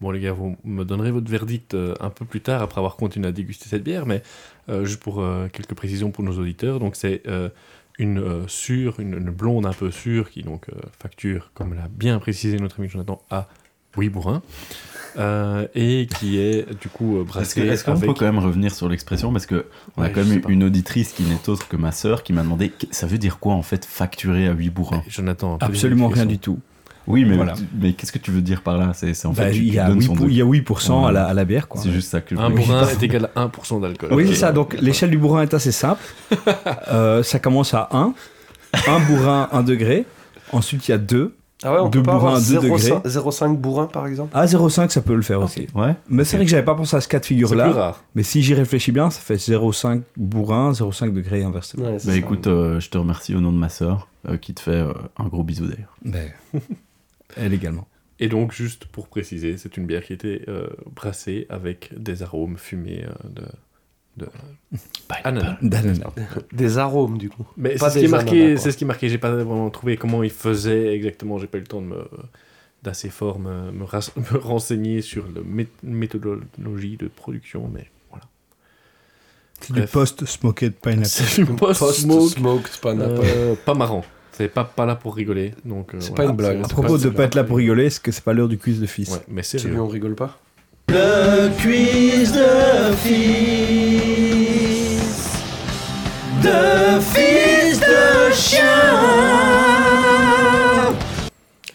[0.00, 2.94] Bon les gars, vous me donnerez votre verdict euh, un peu plus tard après avoir
[2.94, 4.22] continué à déguster cette bière, mais
[4.68, 7.48] euh, juste pour euh, quelques précisions pour nos auditeurs, donc c'est euh,
[7.98, 11.88] une euh, sûre, une, une blonde un peu sûre qui donc euh, facture, comme l'a
[11.88, 13.48] bien précisé notre ami Jonathan, à
[13.96, 14.40] oui bourrin,
[15.16, 18.04] euh, et qui est du coup euh, Est-ce que- est-ce qu'on avec...
[18.08, 20.64] peut quand même revenir sur l'expression Parce que on a Ouais, quand je même une
[20.64, 23.54] auditrice qui n'est autre que ma sœur qui m'a demandé qu- ça veut dire quoi
[23.54, 25.02] en fait facturer à 8 bourrins?
[25.08, 26.58] Jonathan, Absolument rien du tout.
[27.06, 27.54] Oui, mais, Voilà.
[27.80, 28.90] mais qu'est-ce que tu veux dire par là?
[28.92, 30.44] C'est en fait Bah, tu- il, y a donnes 8, son pour- il y a
[30.44, 31.66] 8% à la, à la bière.
[31.66, 31.80] Quoi.
[31.80, 34.10] C'est juste ça que je Un bourrin est égal à 1% d'alcool.
[34.12, 34.52] Oui, c'est ça.
[34.52, 36.02] Donc l'échelle du bourrin est assez simple.
[36.92, 38.12] Euh, ça commence à 1.
[38.86, 40.04] Un bourrin, 1 degré.
[40.52, 41.34] Ensuite, il y a 2.
[41.64, 43.08] Ah ouais, on Deux peut avoir à deux 0,5 degrés.
[43.08, 45.66] 0,5 bourrin par exemple À 0,5, ça peut le faire aussi.
[45.74, 45.94] Ouais.
[46.08, 47.72] Mais c'est vrai que j'avais pas pensé à ce cas de C'est plus figure-là.
[47.72, 48.04] rare.
[48.14, 51.84] Mais si j'y réfléchis bien, ça fait 0,5 bourrin, 0,5 degré inversement.
[51.86, 52.14] Ouais, Bah ça.
[52.16, 54.92] écoute, euh, je te remercie au nom de ma sœur euh, qui te fait euh,
[55.16, 55.96] un gros bisou d'ailleurs.
[56.04, 56.30] Ben,
[57.36, 57.88] elle également.
[58.20, 62.56] Et donc, juste pour préciser, c'est une bière qui était euh, brassée avec des arômes
[62.56, 63.42] fumés euh, de,
[64.18, 64.28] de
[65.24, 65.56] ananas.
[65.62, 66.10] D'ananas.
[66.52, 67.46] Des arômes du coup.
[67.56, 68.56] Mais Pas c'est ce qui est des marqué.
[68.58, 69.08] C'est ce qui est marqué.
[69.08, 71.38] J'ai pas vraiment trouvé comment il faisait exactement.
[71.38, 72.02] J'ai pas eu le temps de me
[72.82, 78.24] d'assez fort me, me, ras- me renseigner sur la mé- méthodologie de production, mais voilà.
[79.60, 81.04] C'est du post-smoked pineapple.
[81.06, 83.20] C'est du post-smoke, Post-smoked pineapple.
[83.24, 84.04] euh, pas marrant.
[84.32, 85.52] C'est pas, pas là pour rigoler.
[85.64, 86.24] Donc, euh, C'est voilà.
[86.24, 86.64] pas une blague.
[86.64, 88.80] À propos de pas être là pour rigoler, est-ce que c'est pas l'heure du quiz
[88.80, 89.10] de fils?
[89.10, 89.80] Ouais, mais Celui sérieux.
[89.80, 90.38] on rigole pas
[90.90, 94.28] Le quiz de fils.
[96.42, 98.64] De fils de chien.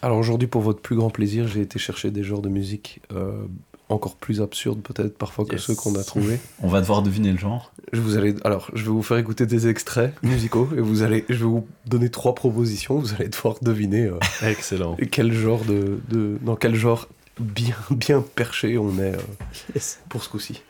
[0.02, 3.32] Alors aujourd'hui, pour votre plus grand plaisir, j'ai été chercher des genres de musique euh,
[3.88, 5.62] encore plus absurdes peut-être parfois que Yes.
[5.62, 6.40] ceux qu'on a trouvés.
[6.62, 7.72] On va devoir deviner le genre.
[7.94, 11.24] Je vous allez, alors, je vais vous faire écouter des extraits musicaux et vous allez,
[11.30, 12.98] je vais vous donner trois propositions.
[13.00, 14.98] Vous allez devoir deviner euh, Excellent.
[15.12, 17.08] quel genre de, de- dans quel genre
[17.40, 19.80] bien, bien perché on est euh,
[20.10, 20.62] pour ce coup-ci.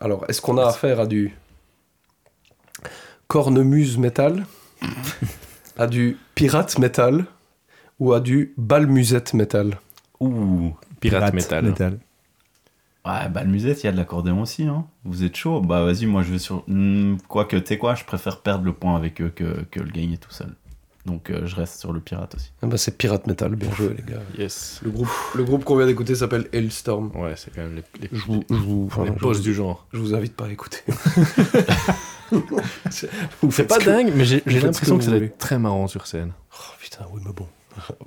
[0.00, 1.32] Alors, est-ce qu'on a affaire à du
[3.28, 4.46] cornemuse métal,
[5.78, 7.24] à du pirate métal
[8.00, 9.78] ou à du balmusette métal?
[10.18, 10.74] Ouh.
[10.98, 12.00] Pirate, métal.
[13.04, 14.62] Ouais, bah le musette, il y a de l'accordéon aussi.
[14.64, 14.84] Hein.
[15.04, 15.60] Vous êtes chaud?
[15.60, 16.62] Bah vas-y, moi je vais sur.
[16.68, 19.90] Hmm, Quoique, tu sais quoi, je préfère perdre le point avec eux que, que le
[19.90, 20.54] gagner tout seul.
[21.04, 22.52] Donc euh, je reste sur le pirate aussi.
[22.62, 24.20] Ah bah, C'est pirate métal, bien joué les gars.
[24.38, 24.80] Yes.
[24.84, 27.10] Le groupe, le groupe qu'on vient d'écouter s'appelle Hailstorm.
[27.16, 29.42] Ouais, c'est quand même les, les, Je vous, je vous, enfin, les je boss vous-
[29.42, 29.84] du genre.
[29.92, 30.78] je vous invite pas à écouter.
[32.90, 33.10] C'est
[33.50, 35.58] faites pas ce que- dingue, mais j'ai l'impression que que ça vous va être très
[35.58, 36.32] marrant sur scène.
[36.54, 37.46] Oh putain, oui, mais bon.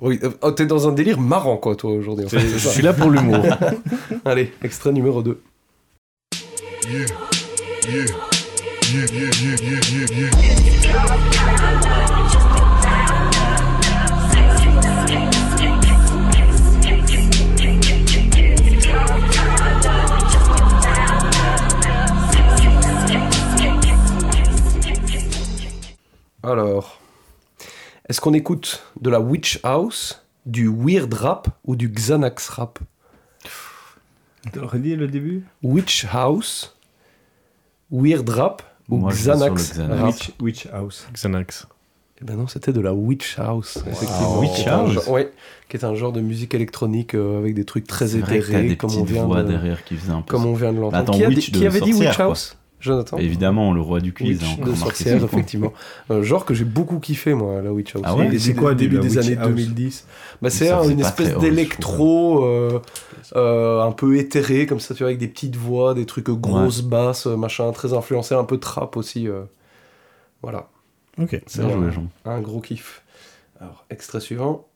[0.00, 2.26] Oui, oh, t'es dans un délire marrant, quoi, toi, aujourd'hui.
[2.26, 2.70] en fait, c'est Je ça.
[2.70, 3.44] suis là pour l'humour.
[4.24, 5.40] Allez, extrait numéro 2.
[26.42, 27.00] Alors,
[28.08, 32.78] est-ce qu'on écoute de la Witch House, du Weird Rap ou du Xanax Rap?
[34.74, 35.44] Dit le début?
[35.62, 36.76] Witch House,
[37.90, 40.00] Weird Rap ou Moi, Xanax, le Xanax.
[40.00, 40.06] Rap?
[40.14, 41.06] Witch, Witch House.
[41.12, 41.66] Xanax.
[42.20, 44.40] Eh ben non, c'était de la Witch House, effectivement.
[44.40, 44.92] Witch House?
[44.92, 45.32] genre- Ouais,
[45.68, 48.88] qui est un genre de musique électronique euh, avec des trucs très éthérés, des comme
[48.88, 50.30] petites on vient voix de, derrière qui faisaient un peu.
[50.30, 51.02] comme on vient de l'entendre.
[51.02, 52.32] Attends, qui, a de qui avait dit Witch quoi.
[52.86, 54.40] Jonathan Évidemment, le roi du quiz.
[54.40, 55.72] Witch hein, de sorcière, effectivement.
[56.08, 58.02] Un genre que j'ai beaucoup kiffé, moi, la Witch House.
[58.06, 60.06] Ah ouais C'est quoi, début des années House 2010
[60.40, 62.80] bah, C'est une espèce d'électro euh,
[63.34, 66.80] euh, un peu éthéré, comme ça, tu vois, avec des petites voix, des trucs grosses,
[66.82, 69.28] basses, machin, très influencé, un peu trap aussi.
[69.28, 69.42] euh.
[70.42, 70.68] Voilà,
[71.18, 71.40] Ok.
[71.46, 71.92] c'est un,
[72.24, 73.02] un gros kiff.
[73.60, 74.66] Alors, extrait suivant.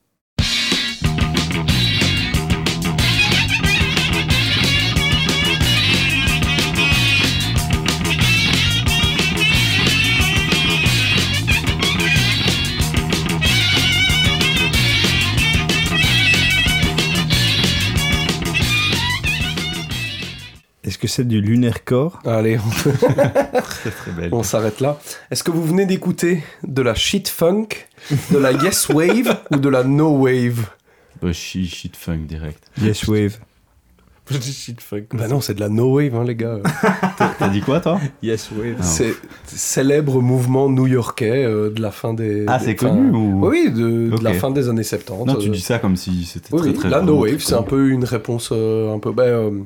[20.91, 22.19] Est-ce que c'est du Lunaire Core?
[22.25, 22.59] Allez,
[24.33, 24.99] on, s'arrête là.
[25.31, 27.67] Est-ce que vous venez d'écouter de la shit funk,
[28.29, 30.67] de la yes wave ou de la no wave?
[31.21, 32.69] Bah, shit, shit funk direct.
[32.81, 33.37] Yes Wave.
[34.29, 34.79] Shit.
[35.13, 36.59] Bah non, c'est de la no wave, hein, les gars.
[37.39, 37.97] T'as dit quoi, toi?
[38.21, 38.75] Yes Wave.
[38.79, 39.13] Ah, C'est
[39.45, 42.43] célèbre mouvement new-yorkais euh, de la fin des.
[42.47, 43.47] Ah, c'est connu ou?
[43.47, 45.25] Oui, de, de la fin des années 70.
[45.25, 46.89] Non, tu euh, dis ça comme si c'était Oui, très oui, très.
[46.89, 49.13] la no wave, c'est un peu une réponse euh, un peu.
[49.13, 49.65] ben,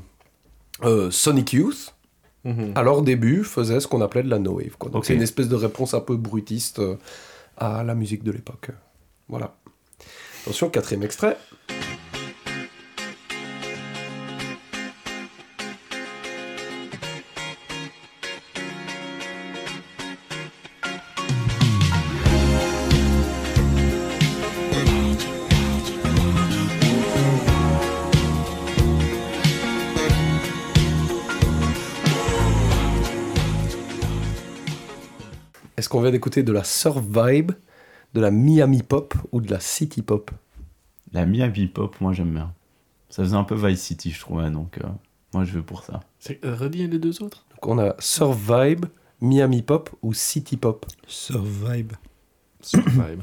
[0.83, 1.93] euh, Sonic Youth,
[2.43, 2.73] Mhm.
[2.75, 4.75] à leur début, faisait ce qu'on appelait de la no wave.
[4.77, 4.91] Quoi.
[4.91, 6.95] Donc c'est une espèce de réponse un peu brutiste euh,
[7.57, 8.69] à la musique de l'époque.
[9.27, 9.55] Voilà.
[10.43, 11.37] Attention, quatrième extrait.
[36.05, 37.51] Vient d'écouter de la surf vibe,
[38.13, 40.31] de la Miami pop ou de la city pop
[41.11, 42.53] La Miami Pop, moi j'aime bien.
[43.09, 44.87] Ça faisait un peu Vice City, je trouvais, donc euh,
[45.33, 46.01] moi je vais pour ça.
[46.19, 47.45] C'est- Redis les deux autres?
[47.51, 48.85] Donc on a surf vibe,
[49.21, 51.93] Miami pop ou city pop Survive.
[52.73, 53.21] Vibe.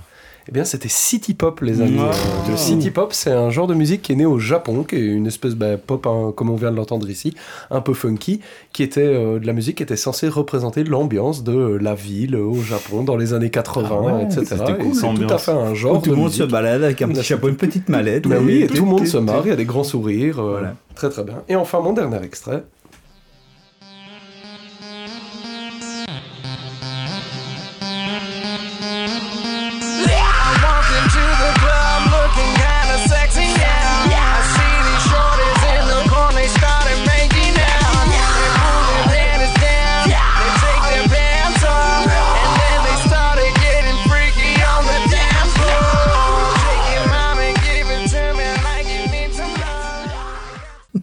[0.48, 1.98] Eh bien, c'était City Pop, les amis.
[1.98, 2.06] Wow.
[2.06, 4.96] Euh, Le City Pop, c'est un genre de musique qui est né au Japon, qui
[4.96, 7.34] est une espèce de pop, hein, comme on vient de l'entendre ici,
[7.70, 8.40] un peu funky,
[8.72, 12.34] qui était euh, de la musique qui était censée représenter l'ambiance de euh, la ville
[12.34, 14.40] au Japon dans les années 80, Ah ouais, etc.
[14.44, 16.42] c'était cool, Et c'est tout à fait un genre Où tout le monde musique.
[16.42, 18.26] se balade avec un petit chapeau, une petite mallette.
[18.26, 20.40] Bah oui, et tout le monde se marre, il y a des grands sourires.
[20.40, 20.74] euh, Voilà.
[20.96, 21.36] Très très bien.
[21.48, 22.64] Et enfin, mon dernier extrait.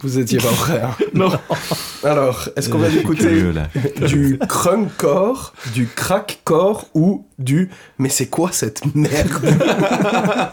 [0.01, 1.31] Vous étiez pas prêts, hein Non.
[2.03, 3.67] Alors, est-ce qu'on va écouter curieux, là.
[4.07, 9.29] du crunkcore, du crackcore ou du mais c'est quoi cette merde?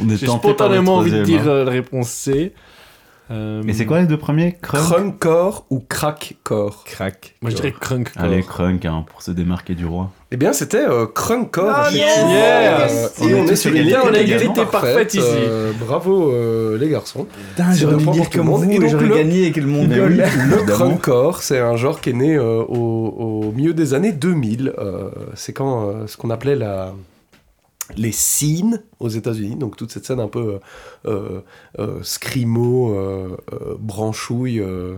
[0.00, 1.48] On est J'ai spontanément envie de dire hein.
[1.48, 2.52] euh, la réponse C.
[3.30, 4.58] Euh, Mais c'est quoi les deux premiers?
[4.60, 4.82] Crunk?
[4.84, 6.84] Crunkcore ou crackcore?
[6.84, 7.36] Crack.
[7.40, 8.10] Moi je dirais crunk.
[8.16, 10.10] Allez, Crunk, hein, pour se démarquer du roi.
[10.34, 11.70] Eh bien, c'était euh, crunkcore.
[11.72, 12.30] Ah, effectivement.
[12.32, 15.20] yes Euh, On et est on sur égalité, une on a égalité égalité parfaite ici.
[15.22, 17.28] euh, bravo euh, les garçons.
[17.50, 18.64] Putain, j'aurais le dû dire comme monde.
[18.64, 19.62] vous Et donc j'aurais le- gagné avec le.
[20.56, 24.72] Le crunkcore, c'est un genre qui est né euh, au, au milieu des années 2000.
[24.76, 26.92] Euh, c'est quand euh, ce qu'on appelait la
[27.96, 30.58] les scenes aux États-Unis, donc toute cette scène un peu
[31.06, 31.40] euh, euh,
[31.78, 34.96] euh, scrimo, euh, euh, branchouille, euh,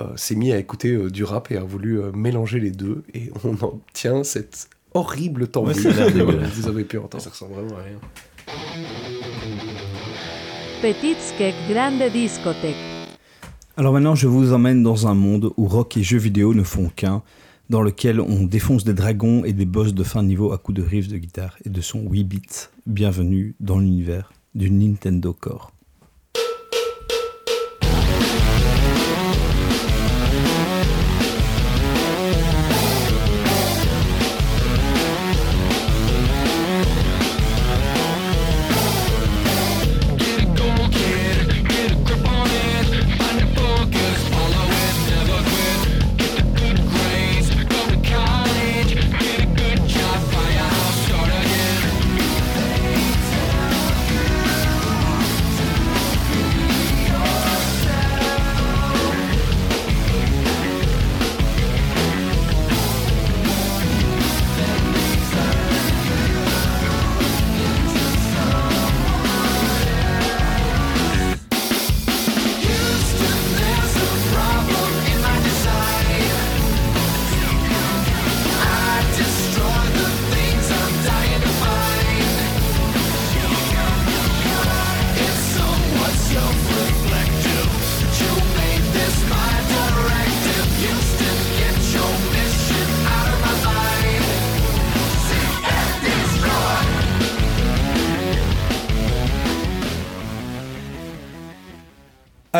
[0.00, 3.02] euh, s'est mis à écouter euh, du rap et a voulu euh, mélanger les deux,
[3.12, 7.22] et on obtient cette horrible tambouille vous avez pu entendre.
[7.22, 7.98] Ça ressemble vraiment à rien.
[11.68, 12.76] Grande Discothèque.
[13.76, 16.88] Alors maintenant, je vous emmène dans un monde où rock et jeux vidéo ne font
[16.88, 17.22] qu'un,
[17.70, 20.78] dans lequel on défonce des dragons et des boss de fin de niveau à coups
[20.78, 22.40] de riffs de guitare et de son 8 bits.
[22.86, 25.72] Bienvenue dans l'univers du Nintendo Core.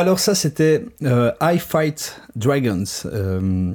[0.09, 2.85] Alors ça, c'était euh, I Fight Dragons.
[3.13, 3.75] euh,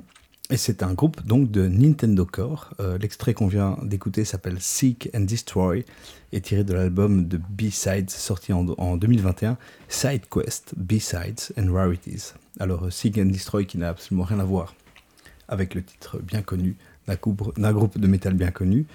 [0.49, 2.71] et c'est un groupe donc de Nintendo Core.
[2.79, 5.85] Euh, L'extrait qu'on vient d'écouter s'appelle Seek and Destroy
[6.31, 9.59] et tiré de l'album de B-Sides sorti en, en 2021,
[9.89, 12.33] Side Quest, B-Sides and Rarities.
[12.59, 14.73] Alors Seek and Destroy qui n'a absolument rien à voir
[15.47, 16.77] avec le titre bien connu
[17.07, 18.87] d'un groupe de métal bien connu.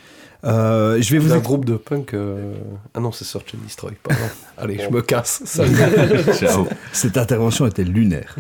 [0.45, 2.15] Euh, je vais vous un groupe de punk.
[2.15, 2.55] euh,
[2.95, 4.23] Ah non, c'est Search and Destroy, pardon.
[4.57, 5.43] Allez, je me casse.
[6.93, 8.37] Cette intervention était lunaire.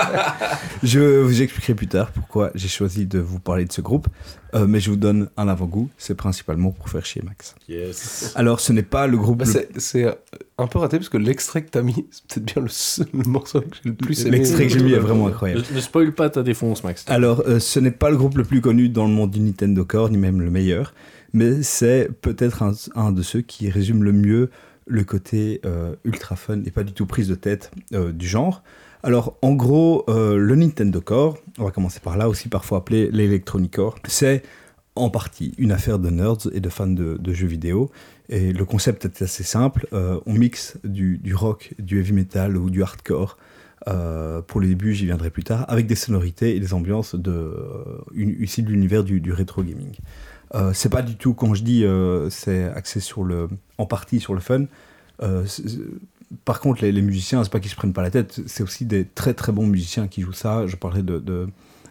[0.82, 4.08] je vous expliquerai plus tard pourquoi j'ai choisi de vous parler de ce groupe,
[4.54, 7.54] euh, mais je vous donne un avant-goût, c'est principalement pour faire chier Max.
[7.68, 8.32] Yes.
[8.36, 9.38] Alors ce n'est pas le groupe...
[9.38, 10.12] Bah, le- c'est- euh,
[10.58, 13.22] un peu raté parce que l'extrait que t'as mis, c'est peut-être bien le, seul- le
[13.28, 14.38] morceau que j'ai le plus aimé.
[14.38, 15.62] L'extrait que j'ai mis est vraiment incroyable.
[15.70, 17.04] Ne, ne spoil pas ta défonce, Max.
[17.08, 19.84] Alors, euh, ce n'est pas le groupe le plus connu dans le monde du Nintendo
[19.84, 20.92] Core, ni même le meilleur,
[21.32, 24.50] mais c'est peut-être un, un de ceux qui résume le mieux
[24.86, 28.62] le côté euh, ultra fun et pas du tout prise de tête euh, du genre.
[29.02, 33.10] Alors, en gros, euh, le Nintendo Core, on va commencer par là, aussi parfois appelé
[33.10, 34.42] l'Electronic Core, c'est
[34.94, 37.90] en partie une affaire de nerds et de fans de, jeux vidéo.
[38.28, 39.86] Et le concept est assez simple.
[39.94, 43.38] euh, on mixe du, rock, du heavy metal ou du hardcore
[43.88, 47.54] euh, pour les débuts, j'y viendrai plus tard, avec des sonorités et des ambiances de,
[48.14, 49.96] issues de l'univers du, du rétro gaming.
[50.74, 51.84] C'est pas du tout, quand je dis
[52.28, 53.48] c'est axé sur le,
[53.78, 54.66] en partie sur le fun.
[56.32, 58.62] Euh, par contre, les, les musiciens, c'est pas qu'ils se prennent pas la tête, c'est
[58.62, 60.66] aussi des très très bons musiciens qui jouent ça.
[60.66, 61.48] Je parlais de, de,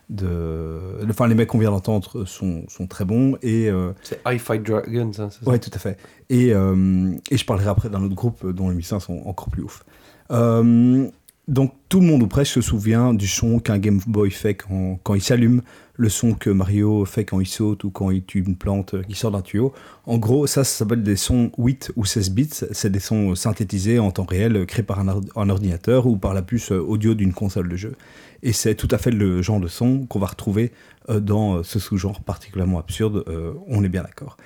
[0.10, 4.40] de- enfin les mecs qu'on vient d'entendre sont, sont très bons et euh, C'est I
[4.40, 5.50] Fight Dragons, hein, c'est ça?
[5.50, 5.98] Ouais, tout à fait.
[6.30, 9.64] Et, euh, et je parlerai après d'un autre groupe dont les musiciens sont encore plus
[9.64, 9.84] ouf.
[10.32, 11.08] Euh,
[11.50, 15.00] donc tout le monde ou presque se souvient du son qu'un Game Boy fait quand,
[15.04, 15.62] quand il s'allume,
[15.96, 19.16] le son que Mario fait quand il saute ou quand il tue une plante qui
[19.16, 19.74] sort d'un tuyau.
[20.06, 22.50] En gros, ça, ça s'appelle des sons 8 ou 16 bits.
[22.72, 26.34] C'est des sons synthétisés en temps réel, créés par un, or- un ordinateur ou par
[26.34, 27.96] la puce audio d'une console de jeu.
[28.44, 30.72] Et c'est tout à fait le genre de son qu'on va retrouver
[31.10, 34.38] euh, dans ce sous-genre particulièrement absurde, euh, on est bien d'accord.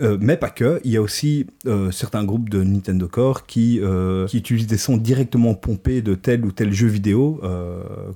[0.00, 3.80] Euh, mais pas que, il y a aussi euh, certains groupes de Nintendo Core qui,
[3.82, 7.40] euh, qui utilisent des sons directement pompés de tel ou tel jeu vidéo,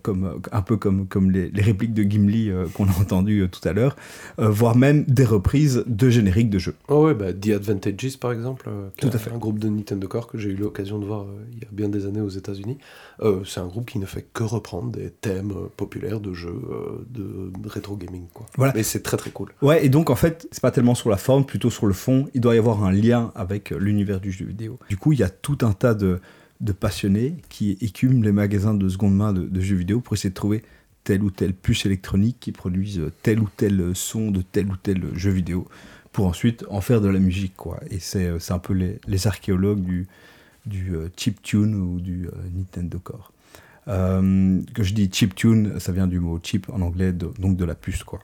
[0.02, 3.72] comme, un peu comme, comme les, les répliques de Gimli qu'on a entendues tout à
[3.72, 3.96] l'heure,
[4.38, 6.74] voire même des reprises de génériques de jeux.
[6.88, 9.30] Oh ouais, bah, The Advantages par exemple, qui Tout à fait.
[9.32, 11.88] un groupe de Nintendo Core que j'ai eu l'occasion de voir il y a bien
[11.88, 12.78] des années aux États-Unis.
[13.44, 16.60] C'est un groupe qui ne fait que reprendre des thèmes populaires de jeux
[17.10, 18.24] de, de rétro gaming.
[18.32, 18.46] Quoi.
[18.56, 18.72] Voilà.
[18.74, 19.50] Mais c'est très très cool.
[19.62, 22.28] Ouais, et donc en fait, c'est pas tellement sur la forme, plutôt sur le fond.
[22.34, 24.78] Il doit y avoir un lien avec l'univers du jeu vidéo.
[24.88, 26.20] Du coup, il y a tout un tas de,
[26.78, 30.62] passionnés qui écument les magasins de seconde main de, jeux vidéo pour essayer de trouver
[31.04, 35.02] telle ou telle puce électronique qui produise tel ou tel son de tel ou tel
[35.16, 35.66] jeu vidéo
[36.12, 37.80] pour ensuite en faire de la musique, quoi.
[37.90, 40.06] Et c'est euh, un peu les, archéologues du,
[40.66, 43.32] du euh, chiptune ou du euh, Nintendo Core.
[43.86, 48.04] Que je dis chiptune, ça vient du mot chip en anglais, donc de la puce,
[48.04, 48.20] quoi.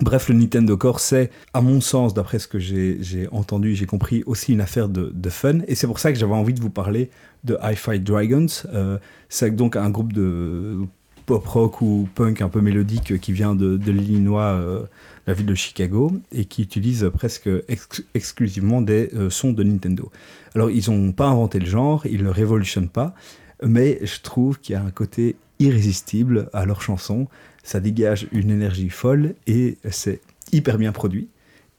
[0.00, 4.22] Bref, le Nintendo Core, c'est, à mon sens, d'après ce que j'ai entendu, j'ai compris,
[4.24, 5.58] aussi une affaire de, fun.
[5.68, 7.10] Et c'est pour ça que j'avais envie de vous parler
[7.44, 8.46] de I Fight Dragons.
[8.72, 10.78] Euh, c'est donc un groupe de
[11.26, 14.82] pop rock ou punk un peu mélodique qui vient de, l'Illinois, euh,
[15.26, 20.10] la ville de Chicago, et qui utilise presque ex- exclusivement des euh, sons de Nintendo.
[20.54, 23.14] Alors, ils n'ont pas inventé le genre, ils ne le révolutionnent pas,
[23.62, 27.28] mais je trouve qu'il y a un côté irrésistible à leurs chansons.
[27.62, 30.20] Ça dégage une énergie folle et c'est
[30.52, 31.28] hyper bien produit.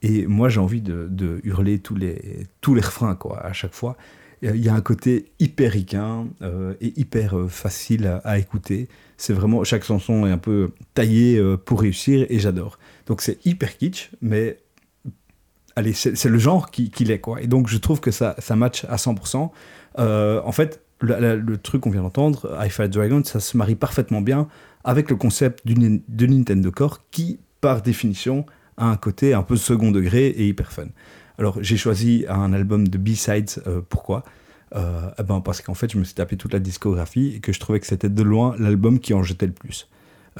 [0.03, 3.97] Et moi, j'ai envie de, hurler tous les, tous les refrains quoi, à chaque fois.
[4.43, 8.87] Il y a un côté hyper ricain euh, et hyper euh, facile à, écouter.
[9.15, 12.79] C'est vraiment chaque chanson est un peu taillée euh, pour réussir et j'adore.
[13.05, 14.57] Donc c'est hyper kitsch, mais
[15.75, 17.39] allez, c'est le genre qui, qui l'est quoi.
[17.39, 19.51] Et donc je trouve que ça, ça match à 100%.
[19.99, 24.21] Euh, en fait, le, truc qu'on vient d'entendre, I Fight Dragon, ça se marie parfaitement
[24.21, 24.47] bien
[24.83, 28.45] avec le concept de Nintendo Core qui, par définition,
[28.77, 30.87] a un côté un peu second degré et hyper fun.
[31.37, 34.23] Alors j'ai choisi un album de B-Sides, euh, pourquoi?
[34.75, 37.51] Euh, eh ben, Parce qu'en fait je me suis tapé toute la discographie et que
[37.51, 39.87] je trouvais que c'était de loin l'album qui en jetait le plus.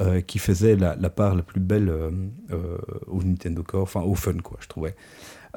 [0.00, 1.92] euh, qui faisait la, la part la plus belle
[3.06, 4.94] au Nintendo Core, enfin au fun quoi, je trouvais.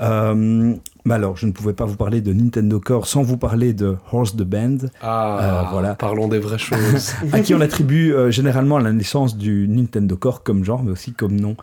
[0.01, 0.75] Euh,
[1.05, 3.95] mais alors, je ne pouvais pas vous parler de Nintendo Core sans vous parler de
[4.11, 5.95] Horse the Band, Ah, Euh, voilà.
[5.95, 7.13] parlons des vraies choses.
[7.31, 11.13] à qui on attribue euh, généralement la naissance du Nintendo Core comme genre, mais aussi
[11.13, 11.55] comme nom,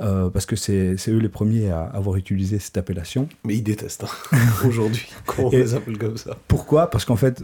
[0.00, 3.28] euh, parce que c'est eux les premiers à avoir utilisé cette appellation.
[3.44, 6.36] Mais ils détestent hein, aujourd'hui qu'on Et- les appelle comme ça.
[6.46, 6.88] Pourquoi?
[6.90, 7.42] Parce qu'en fait,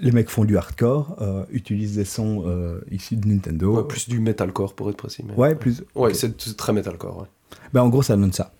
[0.00, 3.76] les mecs font du hardcore, euh, utilisent des sons euh, issus de Nintendo.
[3.76, 5.24] Ouais, plus du metalcore pour être précis.
[5.26, 5.84] mais- Ouais, plus.
[5.94, 7.18] Ouais, c'est très metalcore.
[7.18, 7.26] Ouais.
[7.72, 8.50] Ben, en gros, ça donne ça.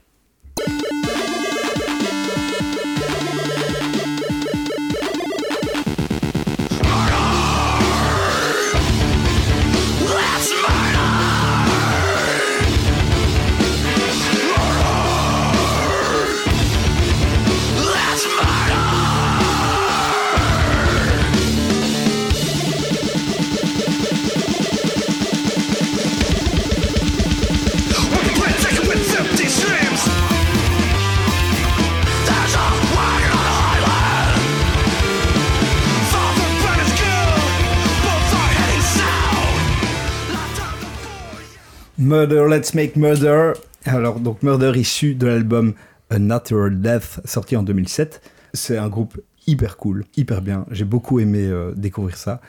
[42.24, 43.52] Murder, Let's Make Murder.
[43.84, 45.74] Alors, donc, Murder issu de l'album
[46.08, 48.22] A Natural Death, sorti en 2007.
[48.54, 50.64] C'est un groupe hyper cool, hyper bien.
[50.70, 52.40] J'ai beaucoup aimé euh, découvrir ça,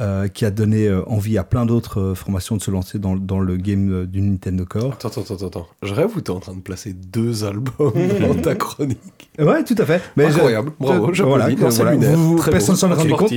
[0.00, 3.14] euh, qui a donné euh, envie à plein d'autres euh, formations de se lancer dans,
[3.16, 4.92] dans le game euh, du Nintendo Core.
[4.94, 5.66] Attends, attends, attends, attends.
[5.82, 8.98] Je rêve où t'es en train de placer deux albums dans ta chronique?
[9.38, 10.00] Ouais, tout à fait.
[10.16, 11.92] Mais je- Incroyable, bravo, je- voilà, c'est voilà.
[11.92, 13.32] lunaire, Vous- très personne s'en est rendu compte.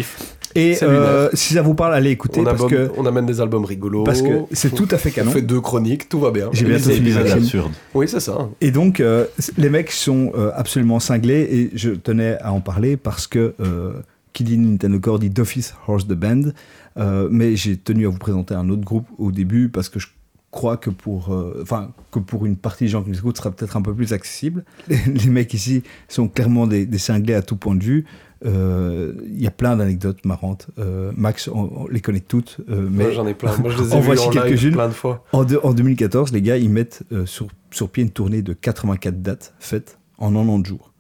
[0.58, 3.42] Et euh, si ça vous parle, allez écouter On, parce abonne- que on amène des
[3.42, 4.04] albums rigolos.
[4.06, 5.32] parce que c'est tout à fait canon.
[5.32, 6.50] On fait deux chroniques, tout va bien.
[6.54, 7.72] J'ai bientôt fini absurde.
[7.94, 8.48] Oui, c'est ça.
[8.62, 9.26] Et donc, euh,
[9.58, 13.94] les mecs sont euh, absolument cinglés et je tenais à en parler parce que euh,
[14.36, 16.52] qui dit Nintendo Core dit d'office Horse the Band.
[16.98, 20.08] Euh, mais j'ai tenu à vous présenter un autre groupe au début parce que je
[20.52, 21.64] crois que pour, euh,
[22.12, 24.14] que pour une partie des gens qui nous écoutent, ce sera peut-être un peu plus
[24.14, 24.64] accessible.
[24.88, 28.06] Les, les mecs ici sont clairement des, des cinglés à tout point de vue.
[28.46, 30.68] Euh, Il y a plein d'anecdotes marrantes.
[31.16, 32.60] Max, on, on les connaît toutes.
[32.68, 33.58] mais Moi, j'en ai plein.
[33.58, 34.74] Moi, je les ai En voici quelques-unes.
[34.74, 35.24] plein de fois.
[35.32, 39.22] en, de- en 2014, les gars, ils mettent sur, sur pied une tournée de 84
[39.22, 40.92] dates faites en 90 jours.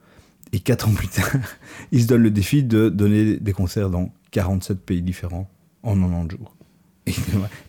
[0.56, 1.30] Et 4 ans plus tard,
[1.91, 5.49] ils se donnent le défi de donner des concerts dans 47 pays différents
[5.84, 6.56] en 90 jours.
[7.06, 7.16] Et, et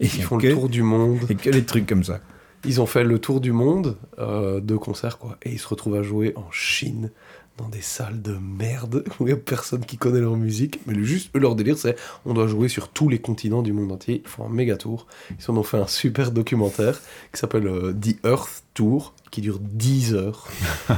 [0.00, 1.18] Ils font que, le tour du monde.
[1.28, 2.20] et que des trucs comme ça.
[2.64, 5.36] Ils ont fait le tour du monde euh, de concerts, quoi.
[5.42, 7.10] Et ils se retrouvent à jouer en Chine,
[7.58, 10.80] dans des salles de merde, où il n'y a personne qui connaît leur musique.
[10.86, 13.72] Mais le, juste, eux, leur délire, c'est on doit jouer sur tous les continents du
[13.72, 14.22] monde entier.
[14.24, 15.06] Ils font un méga tour.
[15.30, 17.00] Ils en ont fait un super documentaire
[17.32, 20.48] qui s'appelle euh, The Earth Tour, qui dure 10 heures.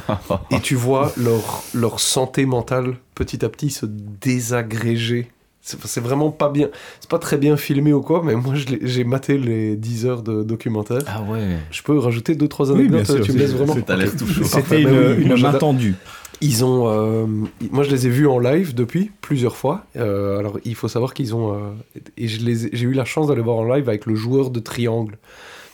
[0.51, 5.31] Et tu vois leur, leur santé mentale petit à petit se désagréger.
[5.61, 6.69] C'est vraiment pas bien.
[7.01, 10.43] C'est pas très bien filmé ou quoi, mais moi j'ai maté les 10 heures de
[10.43, 11.01] documentaire.
[11.07, 11.59] Ah ouais.
[11.71, 14.91] Je peux rajouter deux trois Oui, anecdotes bien sûr, tu me laisses vraiment C'était bah
[14.91, 15.95] une, oui, une main tendue.
[16.41, 17.27] Ils ont, euh,
[17.73, 19.85] moi je les ai vus en live depuis plusieurs fois.
[19.97, 21.73] Euh, alors il faut savoir qu'ils ont, euh,
[22.17, 25.19] et j'ai eu la chance d'aller voir en live avec le joueur de triangle,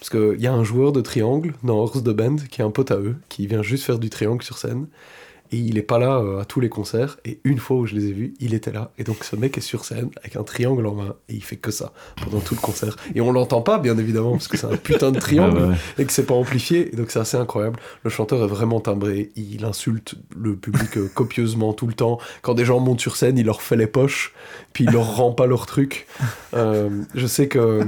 [0.01, 2.71] parce qu'il y a un joueur de triangle dans Horse the Band qui est un
[2.71, 4.87] pote à eux, qui vient juste faire du triangle sur scène.
[5.55, 7.16] Et il est pas là euh, à tous les concerts.
[7.24, 8.90] Et une fois où je les ai vus, il était là.
[8.98, 11.55] Et donc ce mec est sur scène avec un triangle en main et il fait
[11.55, 12.96] que ça pendant tout le concert.
[13.14, 15.76] Et on l'entend pas, bien évidemment, parce que c'est un putain de triangle Ah ouais.
[15.98, 16.92] et que c'est pas amplifié.
[16.92, 17.78] Et donc c'est assez incroyable.
[18.02, 19.30] Le chanteur est vraiment timbré.
[19.36, 22.18] Il insulte le public euh, copieusement tout le temps.
[22.42, 24.34] Quand des gens montent sur scène, il leur fait les poches,
[24.72, 26.09] puis il leur rend pas leur truc.
[26.55, 27.86] Euh, je sais que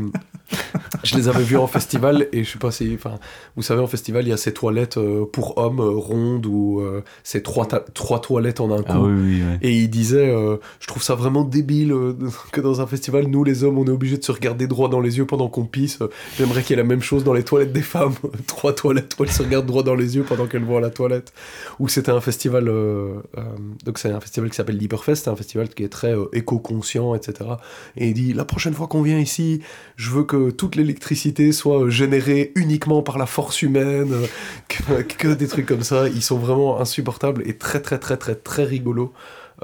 [1.02, 3.18] je les avais vus en festival et je sais pas si, enfin,
[3.56, 6.80] vous savez, en festival, il y a ces toilettes euh, pour hommes euh, rondes ou
[6.80, 8.84] euh, ces trois, trois toilettes en un coup.
[8.88, 9.58] Ah oui, oui, ouais.
[9.62, 10.34] Et il disait,
[10.80, 11.94] je trouve ça vraiment débile
[12.52, 15.00] que dans un festival, nous les hommes, on est obligés de se regarder droit dans
[15.00, 15.98] les yeux pendant qu'on pisse.
[16.36, 18.14] J'aimerais qu'il y ait la même chose dans les toilettes des femmes.
[18.46, 20.90] Trois toilettes où elles se regardent droit dans les yeux pendant qu'elles vont à la
[20.90, 21.32] toilette.
[21.78, 22.64] Ou c'était un festival,
[23.84, 27.50] donc c'est un festival qui s'appelle l'Hyperfest, c'est un festival qui est très éco-conscient, etc.
[27.96, 29.60] Et il dit, la prochaine fois qu'on vient ici,
[29.96, 34.26] je veux que toute l'électricité soit euh, générée uniquement par la force humaine, euh,
[34.68, 36.08] que, que des trucs comme ça.
[36.08, 39.12] Ils sont vraiment insupportables et très très très très très rigolos.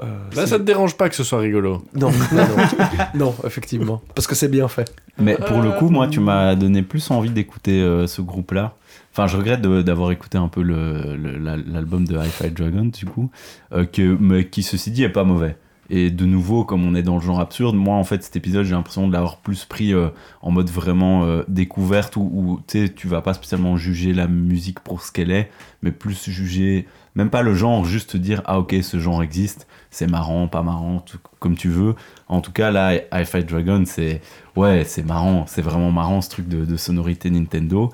[0.01, 0.05] Euh,
[0.35, 1.83] Là, ça te dérange pas que ce soit rigolo.
[1.93, 2.97] non, non, non.
[3.13, 4.01] Non, effectivement.
[4.15, 4.91] Parce que c'est bien fait.
[5.19, 8.75] Mais pour le coup, moi, tu m'as donné plus envie d'écouter euh, ce groupe-là.
[9.11, 13.05] Enfin, je regrette d'avoir écouté un peu le- le- la- l'album de Hi-Fi Dragon, du
[13.05, 13.29] coup,
[13.71, 15.55] euh, que, mais qui, ceci dit, est pas mauvais.
[15.95, 18.65] Et de nouveau, comme on est dans le genre absurde, moi, en fait, cet épisode,
[18.65, 20.09] j'ai l'impression de l'avoir plus pris euh,
[20.41, 25.03] en mode vraiment euh, découverte, où, où, tu vas pas spécialement juger la musique pour
[25.03, 25.51] ce qu'elle est,
[25.83, 29.67] mais plus juger, même pas le genre, juste te dire, ah ok, ce genre existe,
[29.91, 31.05] c'est marrant, pas marrant,
[31.37, 31.93] comme tu veux.
[32.27, 34.19] En tout cas, là, Hi-Fi Dragon, c'est
[34.55, 37.91] ouais, c'est marrant, c'est vraiment marrant ce truc de, sonorité Nintendo.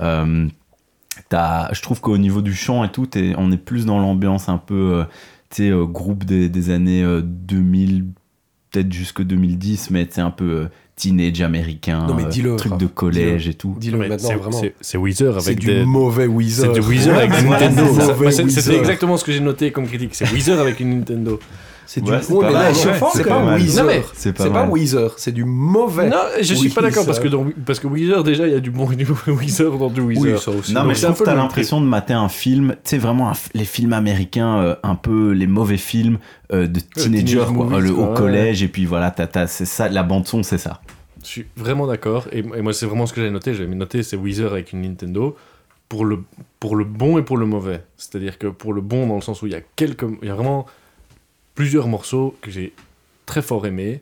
[0.00, 0.46] Euh,
[1.32, 5.04] je trouve qu'au niveau du chant et tout, on est plus dans l'ambiance un peu,
[5.52, 8.06] euh, sais, euh, groupe des, des années euh, 2000,
[8.70, 12.72] peut-être jusque 2010, mais c'est un peu euh, teenage américain, Non, mais euh, dis-le, truc
[12.72, 13.74] Raph, de collège et tout.
[13.80, 14.60] Dis-le Mais maintenant, c'est- vraiment.
[14.60, 15.84] c'est- C'est Weezer C'est avec du des.
[15.84, 16.72] mauvais Weezer.
[16.74, 17.82] C'est du Weezer avec Nintendo.
[18.30, 20.14] c'est c'est- C'était exactement ce que j'ai noté comme critique.
[20.14, 21.40] C'est Weezer avec une Nintendo.
[21.92, 22.82] C'est du Ouais, c'est pas mais mal, c'est
[23.16, 23.56] c'est pas.
[23.56, 24.12] Weezer.
[24.14, 24.68] C'est pas.
[24.68, 26.08] Weezer, c'est du mauvais.
[26.08, 28.60] Non, je suis pas d'accord parce que, dans, parce que Weezer, déjà, il y a
[28.60, 30.34] du bon et du mauvais Weezer dans du Weezer.
[30.34, 30.72] Oui, ça aussi.
[30.72, 33.64] Non, Donc mais je trouve t'as l'impression de mater un film, tu sais, vraiment les
[33.64, 36.18] films américains, euh, un peu les mauvais films
[36.52, 38.16] euh, de teenagers, teenage quoi, movies, le- au ouais.
[38.16, 40.80] collège, et puis voilà, t'as- t'as- c'est ça, la bande-son, c'est ça.
[41.24, 42.28] Je suis vraiment d'accord.
[42.30, 43.52] Et, et moi, c'est vraiment ce que j'ai noté.
[43.52, 45.34] J'avais noté, c'est Weezer avec une Nintendo
[45.88, 46.20] pour le,
[46.60, 47.82] pour le bon et pour le mauvais.
[47.96, 50.04] C'est-à-dire que pour le bon, dans le sens où il y a quelques.
[50.22, 50.66] Il y a vraiment
[51.60, 52.72] plusieurs morceaux que j'ai
[53.26, 54.00] très fort aimés,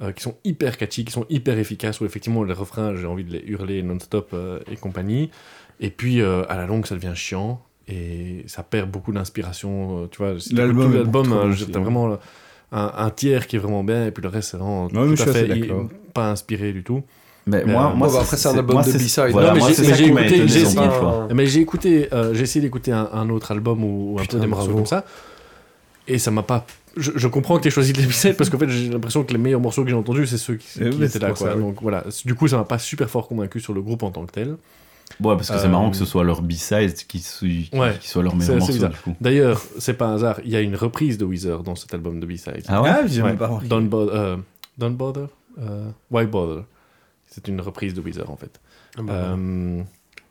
[0.00, 3.24] euh, qui sont hyper catchy, qui sont hyper efficaces, où effectivement les refrains, j'ai envie
[3.24, 5.30] de les hurler non-stop euh, et compagnie.
[5.80, 7.60] Et puis, euh, à la longue, ça devient chiant.
[7.88, 10.04] Et ça perd beaucoup d'inspiration.
[10.04, 11.82] euh, tu vois, si L'album est l'album, euh, t'as hein.
[11.82, 12.18] vraiment
[12.72, 15.26] un, un tiers qui est vraiment bien, et puis le reste, c'est vraiment tout à
[15.26, 15.70] fait i-
[16.14, 17.02] pas inspiré du tout.
[17.46, 19.32] Mais Euh, moi, moi bon, bah, après, c'est un album moi, de c'est- B-side.
[19.32, 19.82] Voilà, Non, mais moi, j'ai-
[20.12, 21.34] mais écouté- j'ai-.
[21.34, 24.72] Mais écouté, euh, essayé d'écouter un, un autre album ou, un Putain, peu des morceaux
[24.74, 25.04] comme ça,
[26.08, 26.64] et ça m'a pas.
[26.96, 29.38] Je, je comprends que tu choisi les B-sides parce qu'en fait j'ai l'impression que les
[29.38, 31.48] meilleurs morceaux que j'ai entendus c'est ceux qui, Eh qui oui, étaient là quoi.
[31.48, 31.62] ça, oui.
[31.62, 34.24] Donc voilà, du coup ça m'a pas super fort convaincu sur le groupe en tant
[34.26, 34.56] que tel.
[35.20, 37.94] Ouais, parce que c'est Euh, marrant que ce soit leur B-side qui, soit- qui, Ouais.
[38.00, 38.90] qui soit leur meilleur morceau, bizarre.
[38.90, 39.14] du coup.
[39.20, 42.20] D'ailleurs, c'est pas un hasard, il y a une reprise de Weezer dans cet album
[42.20, 42.64] de B-sides.
[42.68, 43.28] Ah ouais Ah, j'ai Ouais.
[43.28, 43.68] même pas remarqué.
[43.68, 44.36] Don't, Bo- euh,
[44.78, 45.26] Don't Bother
[45.60, 46.64] euh, Why Bother
[47.26, 48.60] C'est une reprise de Weezer en fait.
[48.98, 49.82] Ah bah, Euh,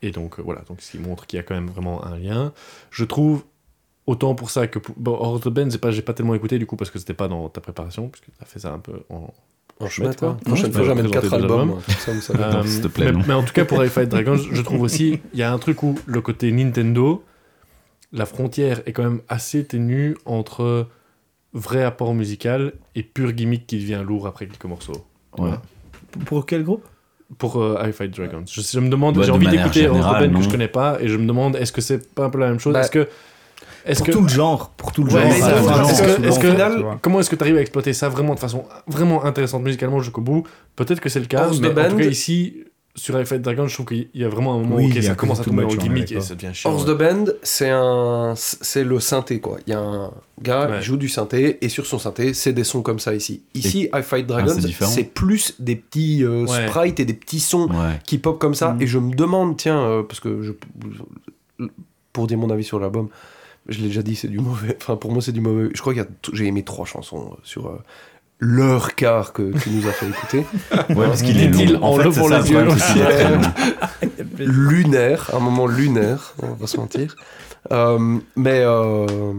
[0.02, 2.18] et donc euh, voilà, donc ce qui montre qu'il y a quand même vraiment un
[2.18, 2.52] lien.
[2.92, 3.44] Je trouve
[4.08, 6.60] autant pour ça que pour bon, Horse the Band, j'ai pas, j'ai pas tellement écouté
[6.60, 8.80] du coup parce que c'était pas dans ta préparation puisque tu as fait ça un
[8.80, 9.34] peu en.
[9.80, 10.34] En chouette, quoi.
[10.34, 10.38] quoi.
[10.46, 11.80] Prochaine fois, j'amène présenter 4 deux albums.
[13.00, 15.58] Euh, mais, en tout cas pour Fight Dragons, je trouve aussi il y a un
[15.58, 17.24] truc où le côté Nintendo,
[18.12, 20.88] la frontière est quand même assez ténue entre
[21.54, 25.06] vrai apport musical et pur gimmick qui devient lourd après quelques morceaux.
[25.40, 25.52] Ouais.
[26.26, 26.86] Pour quel groupe?
[27.40, 28.46] Pour euh, I Fight Dragons.
[28.46, 31.08] Je, je me demande, Ouais, j'ai de envie d'écouter Band que je connais pas et
[31.08, 32.74] je me demande est-ce que c'est pas un peu la même chose?
[32.74, 33.08] Bah, Est-ce que
[33.98, 34.70] Pour que tout le genre.
[34.78, 36.40] Pour tout le Ouais, genre.
[36.40, 37.00] que- vois.
[37.02, 40.22] comment est-ce que tu arrives à exploiter ça vraiment de façon vraiment intéressante musicalement jusqu'au
[40.22, 40.44] bout?
[40.76, 42.64] Peut-être que c'est le cas, Horse mais the en tout Band- cas ici
[42.96, 45.16] sur I Fight Dragons, je trouve qu'il y a vraiment un moment Oui, où ça
[45.16, 46.72] commence à tout tomber est gimmick et ça devient chiant.
[46.72, 49.58] Horse the Band, c'est un, c'est le synthé quoi.
[49.66, 50.78] Il y a un gars Ouais.
[50.78, 53.42] qui joue du synthé et sur son synthé, c'est des sons comme ça ici.
[53.56, 56.68] Ici, I Fight Dragons, c'est différent c'est plus des petits euh, Ouais.
[56.68, 58.00] sprites et des petits sons Ouais.
[58.06, 58.74] qui pop comme ça.
[58.74, 58.82] Mm.
[58.84, 60.52] Et je me demande, tiens, euh, parce que je,
[62.12, 63.10] pour dire mon avis sur l'album,
[63.70, 64.76] je l'ai déjà dit, c'est du mauvais.
[64.82, 65.70] Enfin, pour moi, c'est du mauvais.
[65.74, 66.02] Je crois que
[66.34, 67.82] j'ai aimé trois chansons euh, sur euh,
[68.40, 70.46] l'heure quart que tu nous as fait écouter.
[70.96, 71.82] Ouais, parce qu'il est long.
[71.84, 72.66] en En fait, levant les yeux.
[74.40, 77.16] lunaire, un moment lunaire, on va pas se mentir.
[77.72, 79.34] Euh, mais euh,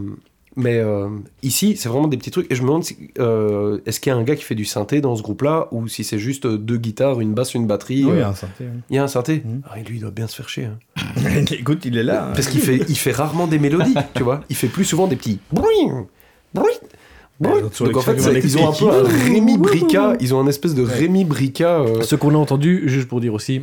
[0.56, 1.08] mais euh,
[1.42, 2.50] ici, c'est vraiment des petits trucs.
[2.50, 4.64] Et je me demande, si, euh, est-ce qu'il y a un gars qui fait du
[4.64, 8.18] synthé dans ce groupe-là ou si c'est juste deux guitares, une basse, une batterie Oui,
[8.18, 8.80] euh, un synthé, oui.
[8.90, 9.62] Il y a un synthé Mhm.
[9.70, 10.66] Ah, et lui, il doit bien se faire chier.
[10.66, 10.78] hein.
[11.50, 12.28] Écoute, il est là.
[12.28, 12.32] hein.
[12.34, 14.40] Parce qu'il fait, il fait rarement des mélodies, tu vois.
[14.48, 16.04] Il fait plus souvent des petits bruit, bruit,
[16.54, 16.72] bruit.
[17.40, 19.02] Ouais, Donc en fait, ils ont un peu un.
[19.02, 20.14] Rémi Brica.
[20.20, 21.80] Ils ont un espèce de Rémi Brica.
[21.80, 23.62] euh, Ce qu'on a entendu, juste pour dire aussi,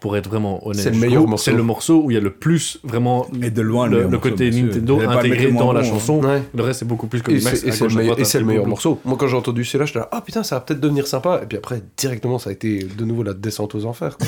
[0.00, 1.44] pour être vraiment honnête, C'est le meilleur trouve, morceau.
[1.50, 4.18] C'est le morceau où il y a le plus vraiment Et de loin, le, le
[4.18, 4.50] côté.
[4.50, 6.22] Nintendo le intégré dans la bon, chanson.
[6.24, 6.42] ouais.
[6.54, 8.62] Le reste, c'est beaucoup plus comme Et c'est et c'est le, et c'est le meilleur
[8.64, 8.70] plus.
[8.70, 9.00] morceau.
[9.04, 11.40] Moi, quand j'ai entendu celui-là, j'étais là, ah putain, ça va peut-être devenir sympa.
[11.42, 14.16] Et puis après, directement, ça a été de nouveau la descente aux enfers.
[14.18, 14.26] quoi.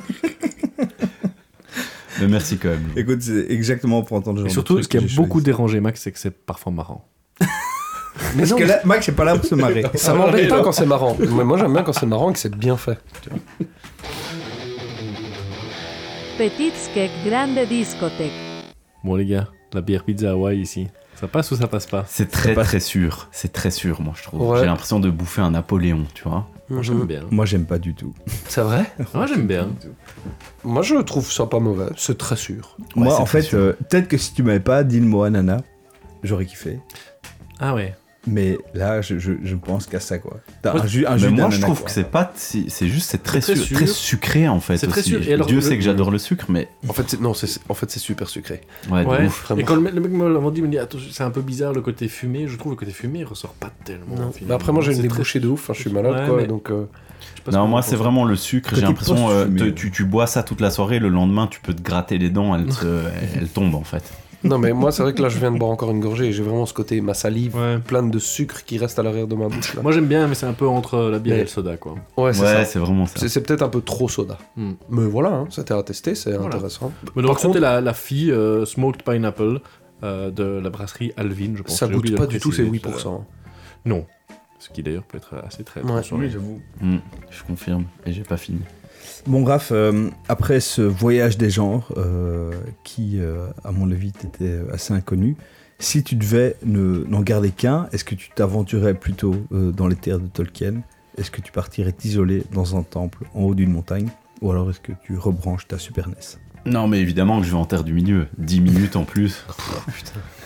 [2.20, 2.84] Mais merci quand même.
[2.96, 5.44] Écoute, c'est exactement pour entendre Et genre surtout, de ce qui a beaucoup choisi.
[5.46, 7.08] dérangé Max, c'est que c'est parfois marrant.
[7.40, 7.46] Mais
[8.38, 9.84] Parce non, que là, Max, c'est pas là pour se marrer.
[9.94, 11.16] ça m'embête pas quand c'est marrant.
[11.18, 12.98] Mais moi, j'aime bien quand c'est marrant et que c'est bien fait.
[16.38, 18.32] Petit Skek Grande Discothèque.
[19.04, 22.04] Bon, les gars, la bière pizza Hawaii ici, ça passe ou ça passe pas?
[22.08, 23.28] C'est très pas- très sûr.
[23.32, 24.40] C'est très sûr, moi, je trouve.
[24.50, 24.60] Ouais.
[24.60, 26.48] J'ai l'impression de bouffer un Napoléon, tu vois.
[26.68, 27.22] Moi, j'aime bien.
[27.30, 28.14] Moi, j'aime pas du tout.
[28.48, 28.84] C'est vrai?
[29.14, 29.68] Moi, j'aime bien.
[30.64, 31.90] Moi, je trouve ça pas mauvais.
[31.96, 32.76] C'est très sûr.
[32.96, 35.60] Ouais, Moi, en fait, euh, peut-être que si tu m'avais pas dit le mot ananas,
[36.22, 36.80] j'aurais kiffé.
[37.60, 37.94] Ah ouais.
[38.26, 40.38] Mais là, je, je, je pense qu'à ça, quoi.
[40.62, 41.86] T'as Moi, un jus, un Mais moi, je trouve quoi.
[41.86, 42.30] que c'est pas.
[42.36, 44.76] si- C'est juste, c'est très, sucré en fait.
[44.78, 47.48] C'est très Dieu le- sait que j'adore le sucre, mais En fait, c'est- non, c'est
[47.68, 48.60] en fait, c'est super sucré.
[48.90, 49.26] ouais, Ouais.
[49.26, 49.44] ouf.
[49.44, 49.60] vraiment.
[49.60, 51.40] Et quand le mec, le mec me l'a il me dit Attends, c'est un peu
[51.42, 52.46] bizarre le côté fumé.
[52.46, 54.14] Je trouve le côté fumé il ressort pas tellement.
[54.16, 54.32] Non.
[54.42, 55.62] Bah après, moi, j'ai une débouchée de ouf.
[55.64, 56.36] Enfin, je suis malade, Ouais, quoi.
[56.42, 56.84] mais- Donc, euh,
[57.50, 58.70] Non, moi, c'est vraiment le sucre.
[58.74, 61.74] J'ai l'impression, euh, te- tu, tu bois ça toute la soirée, le lendemain, tu peux
[61.74, 63.02] te gratter les dents, elles, se-
[63.36, 64.04] elles tombent en fait.
[64.44, 66.32] Non, mais moi, c'est vrai que là, je viens de boire encore une gorgée et
[66.32, 67.78] j'ai vraiment ce côté, ma salive Ouais.
[67.78, 69.74] pleine de sucre qui reste à l'arrière de ma bouche.
[69.74, 69.82] Là.
[69.82, 71.94] Moi, j'aime bien, mais c'est un peu entre la bière Mais- et le soda, quoi.
[72.16, 72.64] Ouais, c'est Ouais, ça.
[72.64, 73.26] c'est vraiment ça.
[73.28, 74.38] C'est peut-être un peu trop soda.
[74.56, 74.72] Hmm.
[74.90, 76.46] Mais voilà, hein, c'était à tester, c'est Voilà.
[76.56, 76.92] intéressant.
[77.14, 79.60] Mais donc, Par contre- c'était la, la fille euh, Smoked Pineapple
[80.04, 81.76] euh, de la brasserie Alvin, je pense.
[81.78, 83.10] Ça goûte pas du tout, à 8%.
[83.10, 83.24] l'heure.
[83.84, 84.06] Non.
[84.58, 85.80] Ce qui d'ailleurs peut être assez très.
[85.80, 85.86] Ouais.
[85.88, 86.30] transformé.
[86.30, 86.60] j'avoue.
[86.80, 86.98] Hmm,
[87.30, 87.84] je confirme.
[88.06, 88.60] Et j'ai pas fini.
[89.26, 92.50] Bon, Raph, euh, après ce voyage des genres, euh,
[92.82, 95.36] qui, euh, à mon avis, était assez inconnu,
[95.78, 100.18] si tu devais ne- n'en garder qu'un, est-ce que tu t'aventurais plutôt dans les terres
[100.20, 100.82] de Tolkien?
[101.18, 104.08] Est-ce que tu partirais t'isoler dans un temple en haut d'une montagne?
[104.40, 107.56] Ou alors est-ce que tu rebranches ta Super NES Non, mais évidemment que je vais
[107.56, 108.26] en terre du milieu.
[108.38, 109.44] 10 minutes en plus.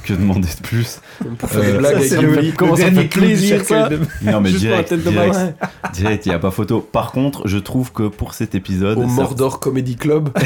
[0.04, 1.00] Que demander de plus
[1.36, 3.82] Pour faire Euh, des blagues ça, avec c'est du- le- Comment ça fait plaisir, cercueil
[3.82, 4.60] ça de- Non, mais Juste
[5.94, 6.78] direct, il n'y a pas photo.
[6.80, 10.28] Par contre, je trouve que pour cet épisode, au ça- Mordor Comedy Club.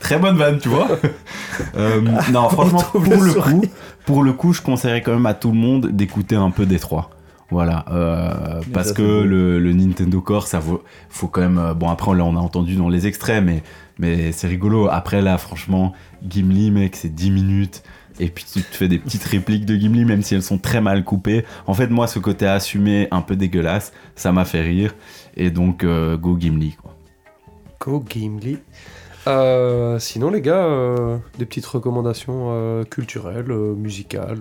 [0.00, 0.88] très bonne vanne, tu vois.
[1.76, 3.64] Euh, non, franchement, pour le coup,
[4.06, 7.10] pour le coup, je conseillerais quand même à tout le monde d'écouter un peu Détroit.
[7.50, 11.58] Voilà, euh, parce que le, le Nintendo Core, ça vaut, faut quand même.
[11.58, 13.62] euh, Bon, après, on a entendu dans les extraits, mais,
[13.98, 14.88] mais c'est rigolo.
[14.90, 15.94] Après, là, franchement,
[16.28, 17.82] Gimli, mec, c'est 10 minutes.
[18.20, 20.80] Et puis, tu te fais des petites répliques de Gimli, même si elles sont très
[20.82, 21.44] mal coupées.
[21.66, 24.94] En fait, moi, ce côté assumé, un peu dégueulasse, ça m'a fait rire.
[25.36, 26.94] Et donc, euh, go Gimli, quoi.
[27.80, 28.58] Go Gimli.
[29.28, 34.38] Euh, sinon, les gars, euh, des petites recommandations euh, culturelles, euh, musicales,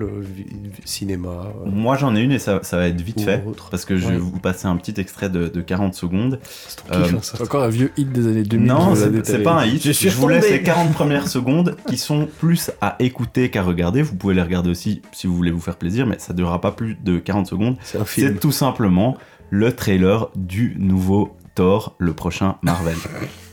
[0.86, 1.30] cinéma.
[1.30, 3.44] euh, Moi, j'en ai une et ça, ça va être vite fait.
[3.46, 3.70] autre.
[3.70, 6.40] Parce que je vais vous passer un petit extrait de, de 40 secondes.
[6.68, 7.38] c'est Euh, hein, ça.
[7.38, 8.68] C'est encore un vieux hit des années 2000.
[8.68, 9.84] Non, je c'est pas un hit.
[9.84, 14.02] Je suis vous laisse les 40 premières secondes qui sont plus à écouter qu'à regarder.
[14.02, 16.72] Vous pouvez les regarder aussi si vous voulez vous faire plaisir, mais ça durera pas
[16.72, 17.76] plus de 40 secondes.
[17.84, 18.28] C'est un film.
[18.36, 19.18] C'est tout simplement
[19.50, 22.96] le trailer du nouveau Thor, le prochain Marvel.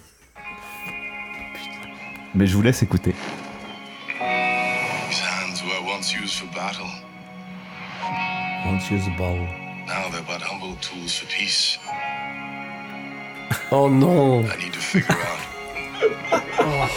[2.35, 3.14] Mais je vous laisse écouter.
[4.18, 6.91] These hands were once used for battle.
[8.66, 9.39] Once use the ball.
[9.87, 11.78] Now they're but humble tools for peace.
[13.70, 15.41] Oh non I need to figure out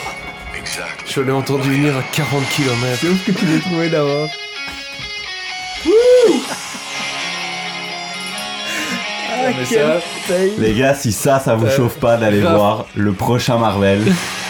[0.58, 1.12] exactly.
[1.14, 2.98] Je l'ai entendu venir à 40 km.
[3.02, 4.28] C'est ouf que tu l'aies trouvé d'abord?
[9.30, 10.34] Ah, ça-.
[10.58, 14.02] Les gars, si ça, ça vous Euh, chauffe pas d'aller voir le prochain Marvel,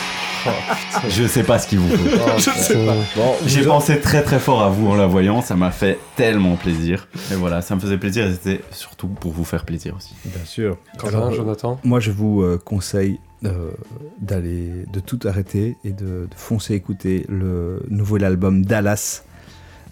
[1.10, 2.10] je sais pas ce qu'il vous faut.
[2.26, 2.96] Oh, Je sais pas.
[3.16, 6.00] Bon, J'ai vous- pensé très très fort à vous en la voyant, ça m'a fait
[6.16, 7.08] tellement plaisir.
[7.32, 10.16] Et voilà, ça me faisait plaisir et c'était surtout pour vous faire plaisir aussi.
[10.26, 10.78] Bien sûr.
[11.06, 13.72] Alors, Jonathan Moi, je vous euh, conseille euh,
[14.20, 19.24] d'aller, de tout arrêter et de, de foncer écouter le nouvel album d'Alas,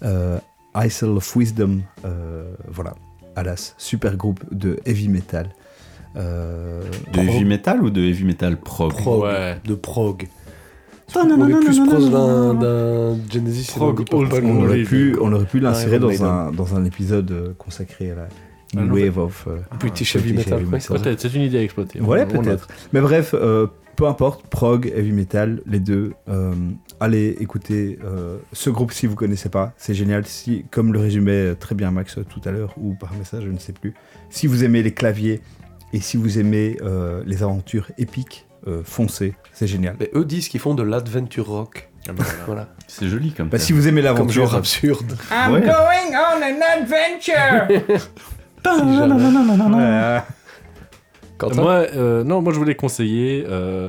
[0.02, 0.38] euh,
[0.76, 1.80] Isle of Wisdom.
[2.04, 2.94] euh, voilà,
[3.36, 5.50] Alas, super groupe de heavy metal.
[6.16, 6.82] Euh,
[7.12, 8.90] De heavy metal ou de heavy metal prog?
[8.92, 9.22] Prog.
[9.24, 9.58] Ouais.
[9.66, 10.26] De prog.
[11.14, 15.98] On est plus proche d'un- d'un Genesis Prog on, aurait pu, on aurait pu l'insérer
[15.98, 18.28] dans un, dans un épisode euh, consacré à la
[18.76, 20.64] Ah, New Wave of euh, British Heavy Metal.
[20.64, 22.00] Peut-être, c'est une idée à exploiter.
[22.00, 22.68] Ouais, peut-être.
[22.92, 26.12] Mais bref, euh, peu importe, prog, heavy metal, les deux.
[26.28, 26.52] euh,
[26.98, 29.72] allez écouter euh, ce groupe si vous connaissez pas.
[29.78, 30.26] C'est génial.
[30.26, 33.50] Si, comme le résumait très bien Max euh, tout à l'heure, ou par message, je
[33.50, 33.94] ne sais plus.
[34.28, 35.40] Si vous aimez les claviers
[35.92, 39.34] et si vous aimez euh, les aventures épiques, euh, foncez.
[39.52, 39.96] C'est génial.
[40.00, 41.88] Mais eux disent qu'ils font de l'adventure rock.
[42.08, 42.44] Ah, bah, voilà.
[42.46, 42.68] Voilà.
[42.86, 43.66] C'est joli comme Bah, ça.
[43.66, 45.16] si vous aimez l'aventure, genre absurde.
[45.30, 45.60] I'm Ouais.
[45.60, 48.00] going on an adventure.
[48.66, 49.14] Si jamais.
[49.14, 50.20] Ouais.
[51.38, 53.88] Quentin Moi, euh, non, moi je voulais conseiller, euh,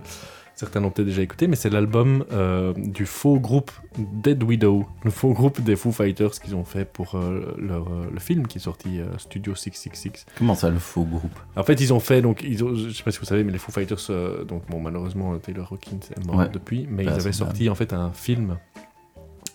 [0.57, 5.11] certains l'ont peut-être déjà écouté, mais c'est l'album euh, du faux groupe Dead Widow, le
[5.11, 8.57] faux groupe des Foo Fighters qu'ils ont fait pour euh, leur, euh, le film qui
[8.57, 10.25] est sorti, Studio 666.
[10.37, 11.39] Comment ça, le faux groupe?
[11.55, 13.51] En fait, ils ont fait, donc, ils ont, je sais pas si vous savez, mais
[13.53, 14.11] les Foo Fighters,
[14.45, 16.49] donc bon, malheureusement, Taylor Hawkins est mort Ouais.
[16.49, 18.57] depuis, mais Bah, ils avaient sorti en fait un film.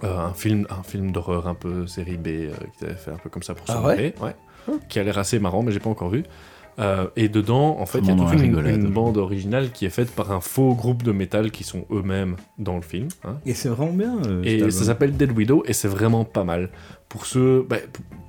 [0.04, 3.16] euh, un film, un film d'horreur un peu série B euh, qu'ils avaient fait un
[3.16, 4.34] peu comme ça pour se Ah marrer, ouais,
[4.88, 6.22] qui a l'air assez marrant, mais j'ai pas encore vu.
[6.78, 10.10] Euh, et dedans, en fait, il y a toute une, bande originale qui est faite
[10.10, 13.08] par un faux groupe de métal qui sont eux-mêmes dans le film.
[13.24, 13.36] hein.
[13.44, 14.16] Et c'est vraiment bien.
[14.26, 16.70] euh, Et ça s'appelle Dead Widow et c'est vraiment pas mal.
[17.08, 17.76] Pour ceux, bah,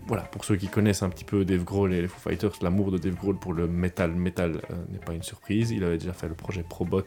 [0.07, 2.91] voilà, pour ceux qui connaissent un petit peu Dave Grohl et les Foo Fighters, l'amour
[2.91, 5.71] de Dave Grohl pour le metal, metal euh, n'est pas une surprise.
[5.71, 7.03] Il avait déjà fait le projet Probot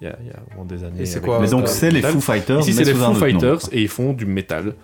[0.00, 1.02] il y a, il y a vraiment des années.
[1.02, 2.02] Et quoi, Mais donc c'est les.
[2.02, 4.74] Foo Fighters, Ici, c'est les Foo nom, Fighters et ils font du métal.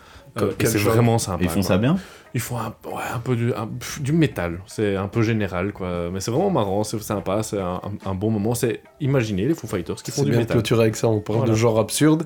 [0.41, 1.43] Euh, c'est vraiment sympa.
[1.43, 1.69] Et ils font quoi.
[1.69, 1.99] ça bien?
[2.35, 4.61] Ils font un, ouais, un peu du, un- pff, du métal.
[4.67, 6.09] C'est un peu général, quoi.
[6.13, 8.55] Mais c'est vraiment marrant, c'est sympa, c'est un, un- un bon moment.
[8.55, 10.55] C'est imaginer les Foo Fighters qui font du bien métal.
[10.57, 11.53] clôturer avec ça, on parle Voilà.
[11.53, 12.25] de genre absurde.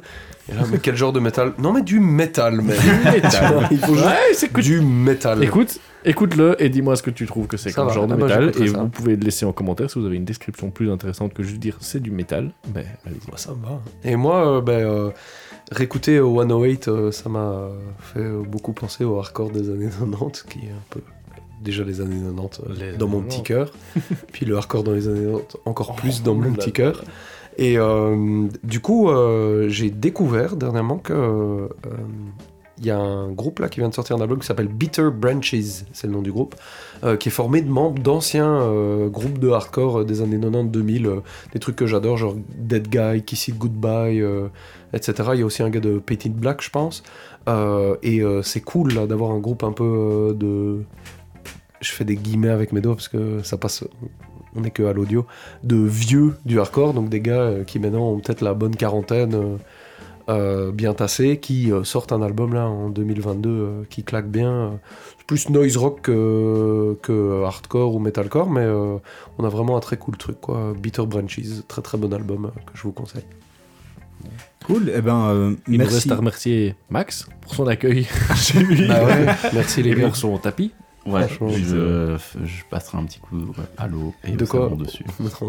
[0.48, 1.54] Et là, mais quel genre de métal?
[1.58, 2.74] Non, mais du métal, mais.
[3.12, 3.66] métal.
[3.72, 5.42] Il faut Ouais, du métal.
[5.42, 8.16] Écoute, écoute-le et dis-moi ce que tu trouves que c'est comme va, genre de ah
[8.16, 8.62] bah, métal.
[8.62, 8.78] Et ça.
[8.78, 11.58] vous pouvez le laisser en commentaire si vous avez une description plus intéressante que juste
[11.58, 12.52] dire c'est du métal.
[12.68, 13.28] Ben, allez-y.
[13.28, 13.80] Bah, ça va.
[14.04, 15.10] Et moi, euh, ben, euh,
[15.72, 19.88] réécouter euh, 108, euh, ça m'a euh, fait euh, beaucoup penser au hardcore des années
[19.98, 21.00] 90, qui est un peu
[21.62, 23.72] déjà les années 90 euh, Les dans mon petit cœur.
[24.32, 27.02] Puis le hardcore dans les années 90 encore Oh, plus dans mon petit cœur.
[27.58, 31.68] Et euh, du coup, euh, j'ai découvert dernièrement que euh,
[32.78, 35.08] il y a un groupe là qui vient de sortir un album qui s'appelle Bitter
[35.10, 35.54] Branches,
[35.92, 36.54] c'est le nom du groupe,
[37.04, 41.06] euh, qui est formé de membres d'anciens euh, groupes de hardcore euh, des années 90-2000,
[41.06, 41.20] euh,
[41.52, 44.22] des trucs que j'adore, genre Dead Guy, Kiss It Goodbye,
[44.92, 45.30] etc.
[45.34, 47.02] Il y a aussi un gars de Painted Black, je pense.
[48.02, 50.82] Et c'est cool là, d'avoir un groupe un peu de.
[51.80, 53.84] Je fais des guillemets avec mes doigts parce que ça passe.
[54.54, 55.26] On n'est que à l'audio.
[55.62, 59.58] De vieux du hardcore, donc des gars qui maintenant ont peut-être la bonne quarantaine.
[60.28, 64.50] Euh, bien tassés, qui euh, sortent un album là en 2022 euh, qui claque bien.
[64.50, 64.70] euh,
[65.18, 68.96] c'est plus noise rock que, que hardcore ou metalcore, mais euh,
[69.38, 70.72] on a vraiment un très cool truc quoi.
[70.78, 73.24] Bitter Branches, très très bon album euh, que je vous conseille.
[74.66, 74.90] Cool.
[74.94, 78.06] Eh ben, euh, Il nous reste à remercier Max pour son accueil
[78.36, 80.06] chez lui Bah ouais, merci les et gars.
[80.06, 80.72] pour son tapis.
[81.06, 85.04] Ouais, je, je passerai un petit coup ouais, à l'eau et De au quoi dessus.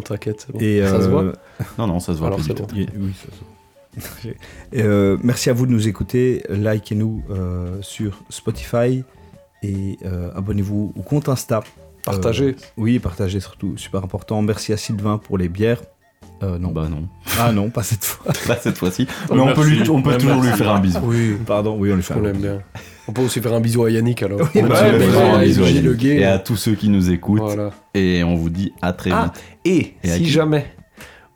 [0.06, 0.60] T'inquiète, bon.
[0.60, 1.34] Et, Ça se voit
[1.80, 2.68] Non, non, ça se voit Alors pas du tout.
[2.76, 3.57] Oui, ça se voit.
[4.74, 6.43] Et, euh, merci à vous de nous écouter.
[6.50, 9.04] Likez-nous euh, sur Spotify
[9.64, 11.64] et euh, abonnez-vous au compte Insta.
[12.04, 12.50] Partagez.
[12.50, 14.41] Euh, oui, partagez surtout, super important.
[14.41, 15.82] Merci à Sylvain pour les bières.
[16.43, 16.72] Euh, non.
[16.72, 17.08] Bah non.
[17.39, 18.32] Ah non, pas cette fois.
[18.48, 19.08] Pas cette fois-ci.
[19.30, 20.50] Oh, Mais on peut, lui, on peut Ouais, toujours merci.
[20.52, 21.00] lui faire un bisou.
[21.04, 22.62] Oui, Pardon, oui, on lui fait on un l'aime bien.
[23.08, 24.41] On peut aussi faire un bisou à Yannick alors.
[24.56, 25.98] Oui, On bah ouais, il bisou à Yannick.
[25.98, 26.18] gay.
[26.18, 27.39] Et à tous ceux qui nous écoutent.
[27.41, 27.72] Voilà.
[27.95, 29.43] Et on vous dit à très Ah, vite.
[29.66, 30.68] et, Et à si qui jamais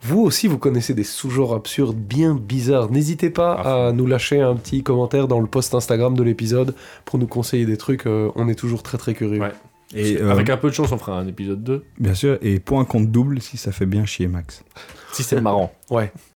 [0.04, 4.56] vous aussi vous connaissez des sous-genres absurdes bien bizarres, n'hésitez pas à nous lâcher un
[4.56, 6.76] petit commentaire dans le post Instagram de l'épisode
[7.06, 8.08] pour nous conseiller des trucs.
[8.08, 9.39] euh, on est toujours très très curieux.
[9.41, 9.52] Ouais.
[9.93, 11.84] Et euh, Avec un peu de chance, on fera un épisode 2.
[11.99, 14.64] bien sûr, et point compte double si ça fait bien chier Max.
[15.12, 15.74] Si c'est marrant.
[15.89, 16.12] Ouais.